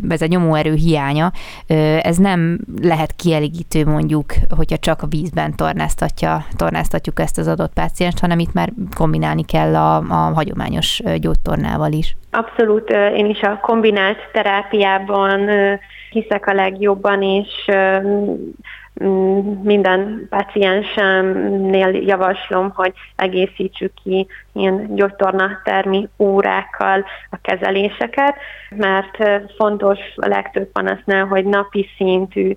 ez 0.08 0.22
a 0.22 0.26
nyomóerő 0.26 0.74
hiánya, 0.74 1.32
ez 2.00 2.16
nem 2.16 2.60
lehet 2.82 3.16
kielégítő 3.16 3.86
mondjuk, 3.86 4.34
hogyha 4.48 4.78
csak 4.78 5.02
a 5.02 5.06
vízben 5.06 5.56
tornáztatja, 5.56 6.46
tornáztatja 6.56 6.95
változtatjuk 6.96 7.20
ezt 7.20 7.38
az 7.38 7.48
adott 7.48 7.72
pácienst, 7.72 8.18
hanem 8.18 8.38
itt 8.38 8.52
már 8.52 8.72
kombinálni 8.94 9.44
kell 9.44 9.74
a, 9.74 9.96
a 9.96 10.32
hagyományos 10.34 11.02
gyógytornával 11.16 11.92
is. 11.92 12.16
Abszolút, 12.30 12.90
én 12.90 13.26
is 13.26 13.40
a 13.40 13.58
kombinált 13.62 14.18
terápiában 14.32 15.48
hiszek 16.10 16.46
a 16.46 16.52
legjobban, 16.52 17.22
és 17.22 17.48
minden 19.62 20.26
paciensemnél 20.30 21.88
javaslom, 21.88 22.72
hogy 22.74 22.92
egészítsük 23.16 23.92
ki 24.02 24.26
ilyen 24.52 24.94
gyógytorna 24.94 25.60
termi 25.64 26.08
órákkal 26.18 27.04
a 27.30 27.36
kezeléseket, 27.42 28.34
mert 28.70 29.16
fontos 29.56 29.98
a 30.16 30.26
legtöbb 30.26 30.72
panasznál, 30.72 31.26
hogy 31.26 31.44
napi 31.44 31.88
szintű 31.96 32.54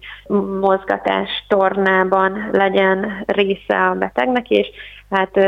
mozgatás 0.60 1.30
tornában 1.47 2.49
legyen 2.52 3.23
része 3.25 3.88
a 3.88 3.93
betegnek, 3.93 4.49
és 4.49 4.67
Hát, 5.10 5.39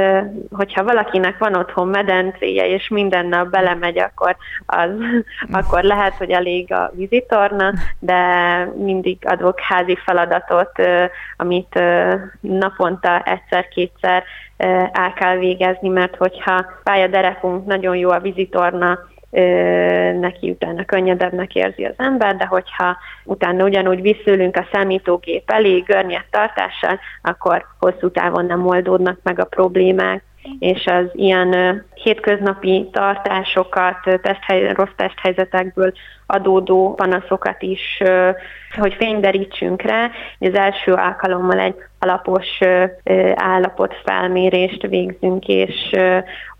hogyha 0.51 0.83
valakinek 0.83 1.37
van 1.37 1.55
otthon 1.55 1.87
medencéje, 1.87 2.67
és 2.67 2.87
minden 2.87 3.25
nap 3.25 3.49
belemegy, 3.49 3.99
akkor, 3.99 4.35
az, 4.65 4.89
akkor 5.59 5.83
lehet, 5.83 6.13
hogy 6.13 6.29
elég 6.29 6.73
a 6.73 6.91
vizitorna, 6.95 7.73
de 7.99 8.15
mindig 8.75 9.17
adok 9.21 9.59
házi 9.59 9.97
feladatot, 10.05 10.71
amit 11.37 11.79
naponta 12.39 13.21
egyszer-kétszer 13.23 14.23
el 14.91 15.13
kell 15.15 15.37
végezni, 15.37 15.89
mert 15.89 16.15
hogyha 16.15 16.65
pályaderekunk 16.83 17.65
nagyon 17.65 17.95
jó 17.95 18.09
a 18.09 18.19
vizitorna, 18.19 18.99
neki 20.19 20.49
utána 20.49 20.85
könnyedebbnek 20.85 21.55
érzi 21.55 21.85
az 21.85 21.93
ember, 21.97 22.35
de 22.35 22.45
hogyha 22.45 22.97
utána 23.23 23.63
ugyanúgy 23.63 24.01
visszülünk 24.01 24.55
a 24.55 24.67
számítógép 24.71 25.51
elé 25.51 25.79
görnyed 25.79 26.25
tartással, 26.29 26.99
akkor 27.21 27.65
hosszú 27.79 28.11
távon 28.11 28.45
nem 28.45 28.67
oldódnak 28.67 29.19
meg 29.23 29.39
a 29.39 29.45
problémák 29.45 30.23
és 30.59 30.85
az 30.85 31.05
ilyen 31.13 31.83
hétköznapi 31.93 32.89
tartásokat, 32.91 33.97
testhely, 34.21 34.73
rossz 34.73 34.95
testhelyzetekből 34.95 35.91
adódó 36.25 36.93
panaszokat 36.93 37.61
is, 37.61 38.01
hogy 38.79 38.93
fényderítsünk 38.93 39.81
rá. 39.81 40.09
Az 40.39 40.53
első 40.53 40.93
alkalommal 40.93 41.59
egy 41.59 41.75
alapos 41.99 42.59
állapotfelmérést 43.35 44.87
végzünk, 44.87 45.47
és 45.47 45.95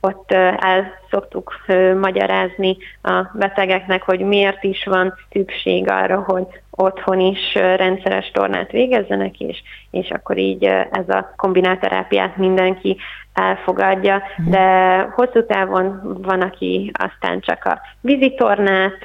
ott 0.02 0.32
el 0.58 0.94
szoktuk 1.10 1.66
magyarázni 2.00 2.78
a 3.02 3.30
betegeknek, 3.34 4.04
hogy 4.04 4.20
miért 4.20 4.64
is 4.64 4.84
van 4.84 5.14
szükség 5.32 5.90
arra, 5.90 6.24
hogy 6.28 6.48
otthon 6.70 7.20
is 7.20 7.54
rendszeres 7.54 8.32
tornát 8.32 8.72
végezzenek, 8.72 9.40
és, 9.40 9.62
és 9.92 10.10
akkor 10.10 10.38
így 10.38 10.64
ez 10.92 11.10
a 11.10 11.34
kombinált 11.38 11.80
terápiát 11.80 12.38
mindenki 12.38 12.98
elfogadja, 13.34 14.22
mhm. 14.38 14.52
de 14.52 15.00
hosszú 15.16 15.46
távon 15.46 16.18
van, 16.22 16.42
aki 16.42 16.92
aztán 16.94 17.40
csak 17.40 17.66
a 17.66 17.80
vízitornát, 18.02 19.04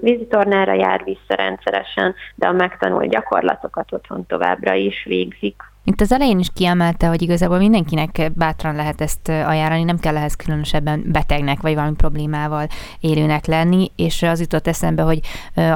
vízitornára 0.00 0.72
jár 0.72 1.04
vissza 1.04 1.34
rendszeresen, 1.34 2.14
de 2.34 2.46
a 2.46 2.52
megtanult 2.52 3.10
gyakorlatokat 3.10 3.92
otthon 3.92 4.26
továbbra 4.26 4.74
is 4.74 5.04
végzik. 5.04 5.71
Itt 5.84 6.00
az 6.00 6.12
elején 6.12 6.38
is 6.38 6.48
kiemelte, 6.54 7.06
hogy 7.06 7.22
igazából 7.22 7.58
mindenkinek 7.58 8.32
bátran 8.34 8.74
lehet 8.74 9.00
ezt 9.00 9.28
ajánlani, 9.28 9.82
nem 9.82 9.98
kell 9.98 10.16
ehhez 10.16 10.34
különösebben 10.34 11.04
betegnek 11.06 11.60
vagy 11.60 11.74
valami 11.74 11.94
problémával 11.94 12.66
élőnek 13.00 13.46
lenni, 13.46 13.90
és 13.96 14.22
az 14.22 14.40
jutott 14.40 14.66
eszembe, 14.66 15.02
hogy 15.02 15.20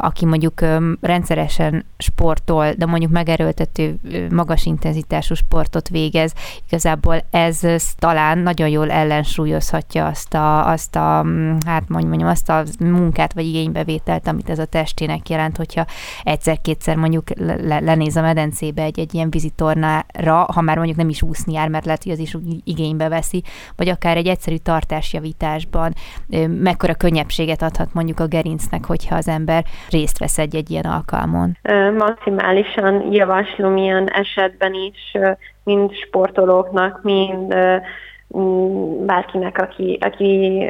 aki 0.01 0.27
mondjuk 0.27 0.65
rendszeresen 1.01 1.85
sportol, 1.99 2.73
de 2.73 2.87
mondjuk 2.87 3.11
megerőltető 3.11 3.99
magas 4.31 4.65
intenzitású 4.65 5.35
sportot 5.35 5.89
végez, 5.89 6.33
igazából 6.67 7.25
ez 7.31 7.61
talán 7.99 8.39
nagyon 8.39 8.69
jól 8.69 8.91
ellensúlyozhatja 8.91 10.07
azt 10.07 10.35
a, 10.35 10.69
azt 10.71 10.97
a 10.97 11.27
hát 11.67 11.89
mondjam, 11.89 12.29
azt 12.29 12.49
a 12.49 12.65
munkát 12.79 13.33
vagy 13.33 13.47
igénybevételt, 13.47 14.27
amit 14.27 14.51
ez 14.51 14.59
a 14.59 14.65
testének 14.65 15.29
jelent, 15.29 15.57
hogyha 15.57 15.87
egyszer-kétszer 16.23 16.97
mondjuk 16.97 17.29
lenéz 17.81 18.17
a 18.17 18.21
medencébe 18.21 18.83
egy, 18.83 18.99
egy 18.99 19.15
ilyen 19.15 19.31
vizitornál, 19.31 19.96
ra, 20.19 20.47
ha 20.55 20.61
már 20.61 20.77
mondjuk 20.77 20.97
nem 20.97 21.09
is 21.09 21.23
úszni 21.23 21.53
jár, 21.53 21.69
mert 21.69 21.85
lehet, 21.85 22.03
hogy 22.03 22.13
az 22.13 22.19
is 22.19 22.35
úgy 22.35 22.61
igénybe 22.65 23.09
veszi, 23.09 23.43
vagy 23.77 23.89
akár 23.89 24.17
egy 24.17 24.27
egyszerű 24.27 24.57
tartásjavításban 24.57 25.93
mekkora 26.49 26.95
könnyebbséget 26.95 27.63
adhat 27.63 27.95
mondjuk 27.95 28.21
a 28.21 28.27
gerincnek, 28.27 28.85
hogyha 28.85 29.17
az 29.17 29.29
ember 29.29 29.65
részt 29.91 30.19
vesz 30.19 30.39
egy-egy 30.39 30.71
ilyen 30.71 30.85
alkalmon? 30.85 31.57
Maximálisan 31.99 33.13
javaslom 33.13 33.77
ilyen 33.77 34.11
esetben 34.11 34.73
is, 34.75 35.13
mind 35.65 35.91
sportolóknak, 36.07 37.01
mind 37.03 37.55
bárkinek, 39.07 39.59
aki, 39.59 39.99
aki 40.01 40.65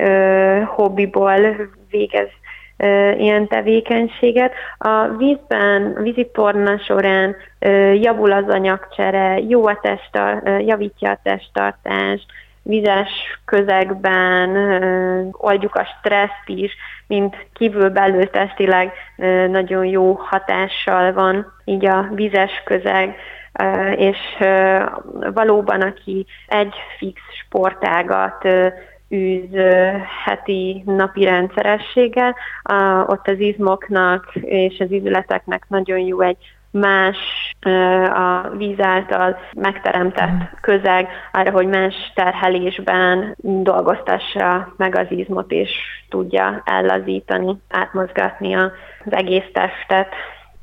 hobbiból 0.64 1.40
végez 1.90 2.28
ilyen 3.16 3.48
tevékenységet. 3.48 4.52
A 4.78 5.06
vízben, 5.08 5.94
vízitorna 6.02 6.78
során 6.78 7.36
javul 7.94 8.32
az 8.32 8.48
anyagcsere, 8.48 9.38
jó 9.48 9.66
a 9.66 9.78
testtar, 9.82 10.42
javítja 10.60 11.10
a 11.10 11.20
testtartást, 11.22 12.26
vizes 12.62 13.40
közegben 13.44 14.50
oldjuk 15.32 15.74
a 15.74 15.84
stresszt 15.98 16.44
is, 16.46 16.72
mint 17.06 17.36
kívül-belül 17.52 18.30
testileg 18.30 18.92
nagyon 19.50 19.84
jó 19.84 20.12
hatással 20.12 21.12
van 21.12 21.52
így 21.64 21.86
a 21.86 22.08
vizes 22.12 22.62
közeg, 22.64 23.16
és 23.96 24.18
valóban 25.34 25.80
aki 25.80 26.26
egy 26.46 26.74
fix 26.98 27.20
sportágat 27.44 28.48
űz 29.14 29.54
heti 30.24 30.82
napi 30.86 31.24
rendszerességgel, 31.24 32.36
ott 33.06 33.28
az 33.28 33.38
izmoknak 33.38 34.34
és 34.34 34.80
az 34.80 34.90
izületeknek 34.90 35.64
nagyon 35.68 35.98
jó 35.98 36.20
egy 36.20 36.36
más 36.70 37.16
a 38.14 38.48
víz 38.56 38.80
által 38.80 39.38
megteremtett 39.52 40.30
mm. 40.30 40.40
közeg 40.60 41.08
arra, 41.32 41.50
hogy 41.50 41.66
más 41.66 41.94
terhelésben 42.14 43.34
dolgoztassa 43.42 44.74
meg 44.76 44.96
az 44.96 45.06
izmot, 45.08 45.50
és 45.50 45.70
tudja 46.08 46.62
ellazítani, 46.64 47.56
átmozgatni 47.68 48.54
az 48.54 48.70
egész 49.10 49.50
testet. 49.52 50.14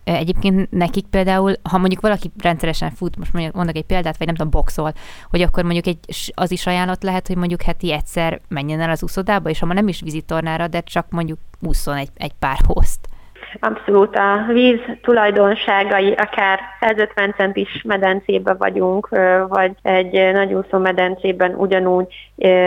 Egyébként 0.04 0.72
nekik 0.72 1.06
például, 1.06 1.54
ha 1.64 1.78
mondjuk 1.78 2.02
valaki 2.02 2.32
rendszeresen 2.38 2.92
fut, 2.92 3.18
most 3.18 3.34
mondjuk 3.34 3.56
mondok 3.56 3.76
egy 3.76 3.86
példát, 3.86 4.18
vagy 4.18 4.28
nem 4.28 4.36
tudom, 4.36 4.52
boxol, 4.52 4.94
hogy 5.30 5.42
akkor 5.42 5.64
mondjuk 5.64 5.88
egy, 5.88 6.32
az 6.34 6.52
is 6.52 6.66
ajánlat 6.66 7.04
lehet, 7.04 7.28
hogy 7.28 7.36
mondjuk 7.36 7.62
heti 7.62 7.92
egyszer 7.92 8.42
menjen 8.48 8.82
el 8.82 8.90
az 8.90 9.04
úszodába, 9.04 9.50
és 9.50 9.60
ha 9.60 9.66
ma 9.66 9.74
nem 9.74 9.88
is 9.88 10.02
vizitornára, 10.02 10.68
de 10.68 10.82
csak 10.82 11.06
mondjuk 11.10 11.40
úszon 11.62 11.96
egy, 11.96 12.10
egy 12.16 12.34
pár 12.40 12.60
hozt. 12.66 13.08
Abszolút 13.60 14.16
a 14.16 14.46
víz 14.48 14.80
tulajdonságai, 15.02 16.12
akár 16.12 16.60
150 16.80 17.34
centis 17.38 17.82
medencébe 17.84 18.54
vagyunk, 18.54 19.10
vagy 19.48 19.72
egy 19.82 20.32
nagyúszó 20.34 20.78
medencében 20.78 21.56
ugyanúgy 21.56 22.08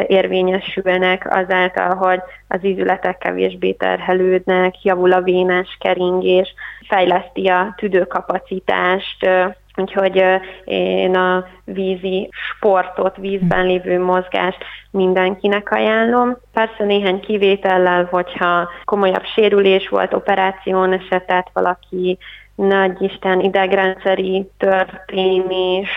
érvényesülnek 0.06 1.36
azáltal, 1.36 1.94
hogy 1.94 2.20
az 2.48 2.64
ízületek 2.64 3.18
kevésbé 3.18 3.72
terhelődnek, 3.72 4.82
javul 4.82 5.12
a 5.12 5.22
vénás 5.22 5.76
keringés, 5.80 6.54
fejleszti 6.88 7.48
a 7.48 7.74
tüdőkapacitást, 7.76 9.28
Úgyhogy 9.76 10.22
én 10.64 11.16
a 11.16 11.46
vízi 11.64 12.28
sportot, 12.32 13.16
vízben 13.16 13.66
lévő 13.66 14.00
mozgást 14.00 14.64
mindenkinek 14.90 15.70
ajánlom. 15.70 16.36
Persze 16.52 16.84
néhány 16.84 17.20
kivétellel, 17.20 18.08
hogyha 18.10 18.68
komolyabb 18.84 19.24
sérülés 19.34 19.88
volt, 19.88 20.14
operáción 20.14 20.92
esetett 20.92 21.50
valaki, 21.52 22.18
nagy 22.54 23.02
Isten 23.02 23.40
idegrendszeri 23.40 24.50
történés 24.58 25.88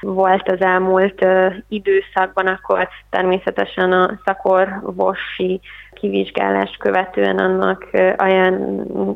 volt 0.00 0.48
az 0.48 0.60
elmúlt 0.60 1.26
időszakban, 1.68 2.46
akkor 2.46 2.88
természetesen 3.10 3.92
a 3.92 4.18
szakorvosi 4.24 5.60
kivizsgálást 5.92 6.78
követően 6.78 7.38
annak 7.38 7.90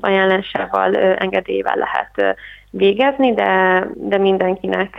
ajánlásával, 0.00 0.96
engedélyvel 0.96 1.76
lehet 1.76 2.36
végezni, 2.76 3.34
de, 3.34 3.86
de 3.94 4.18
mindenkinek 4.18 4.98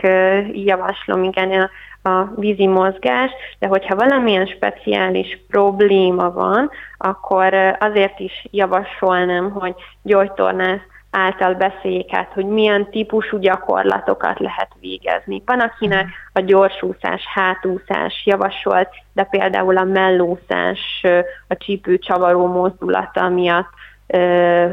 javaslom 0.52 1.22
igen 1.22 1.50
a, 1.50 1.70
a 2.08 2.32
vízi 2.36 2.66
mozgás, 2.66 3.30
de 3.58 3.66
hogyha 3.66 3.96
valamilyen 3.96 4.46
speciális 4.46 5.38
probléma 5.48 6.30
van, 6.30 6.70
akkor 6.98 7.54
azért 7.78 8.18
is 8.18 8.46
javasolnám, 8.50 9.50
hogy 9.50 9.74
gyógytornász 10.02 10.80
által 11.10 11.54
beszéljék 11.54 12.12
át, 12.12 12.32
hogy 12.32 12.44
milyen 12.44 12.90
típusú 12.90 13.38
gyakorlatokat 13.38 14.38
lehet 14.38 14.70
végezni. 14.80 15.42
Van, 15.46 15.60
akinek 15.60 16.06
a 16.32 16.40
gyorsúszás, 16.40 17.22
hátúszás 17.34 18.22
javasolt, 18.24 18.88
de 19.12 19.22
például 19.24 19.76
a 19.76 19.84
mellúszás, 19.84 21.04
a 21.48 21.56
csípő 21.56 21.98
csavaró 21.98 22.46
mozdulata 22.46 23.28
miatt 23.28 23.68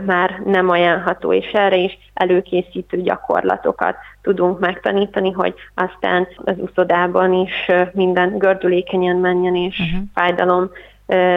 már 0.06 0.42
nem 0.46 0.70
ajánlható, 0.70 1.34
és 1.34 1.52
erre 1.52 1.76
is 1.76 1.98
előkészítő 2.14 3.02
gyakorlatokat 3.02 3.96
tudunk 4.22 4.60
megtanítani, 4.60 5.32
hogy 5.32 5.54
aztán 5.74 6.28
az 6.36 6.56
uszodában 6.58 7.34
is 7.34 7.72
minden 7.94 8.38
gördülékenyen 8.38 9.16
menjen, 9.16 9.56
és 9.56 9.80
uh-huh. 9.80 10.08
fájdalom 10.14 10.70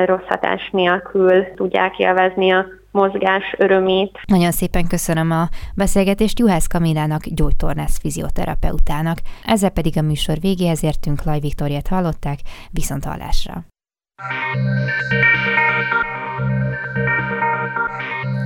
rossz 0.05 0.27
hatás 0.29 0.69
nélkül 0.73 1.55
tudják 1.55 1.99
élvezni 1.99 2.51
a 2.51 2.67
mozgás 2.91 3.55
örömét. 3.59 4.19
Nagyon 4.27 4.51
szépen 4.51 4.87
köszönöm 4.87 5.31
a 5.31 5.49
beszélgetést 5.75 6.39
Juhász 6.39 6.67
Kamilának, 6.67 7.23
gyógytornász 7.27 8.01
fizioterapeutának. 8.01 9.19
Ezzel 9.45 9.71
pedig 9.71 9.99
a 9.99 10.03
műsor 10.03 10.37
végéhez 10.41 10.85
értünk, 10.85 11.23
Laj 11.23 11.41
Viktoriát 11.41 11.89
hallották, 11.89 12.39
viszont 12.71 13.05
hallásra. 13.05 13.55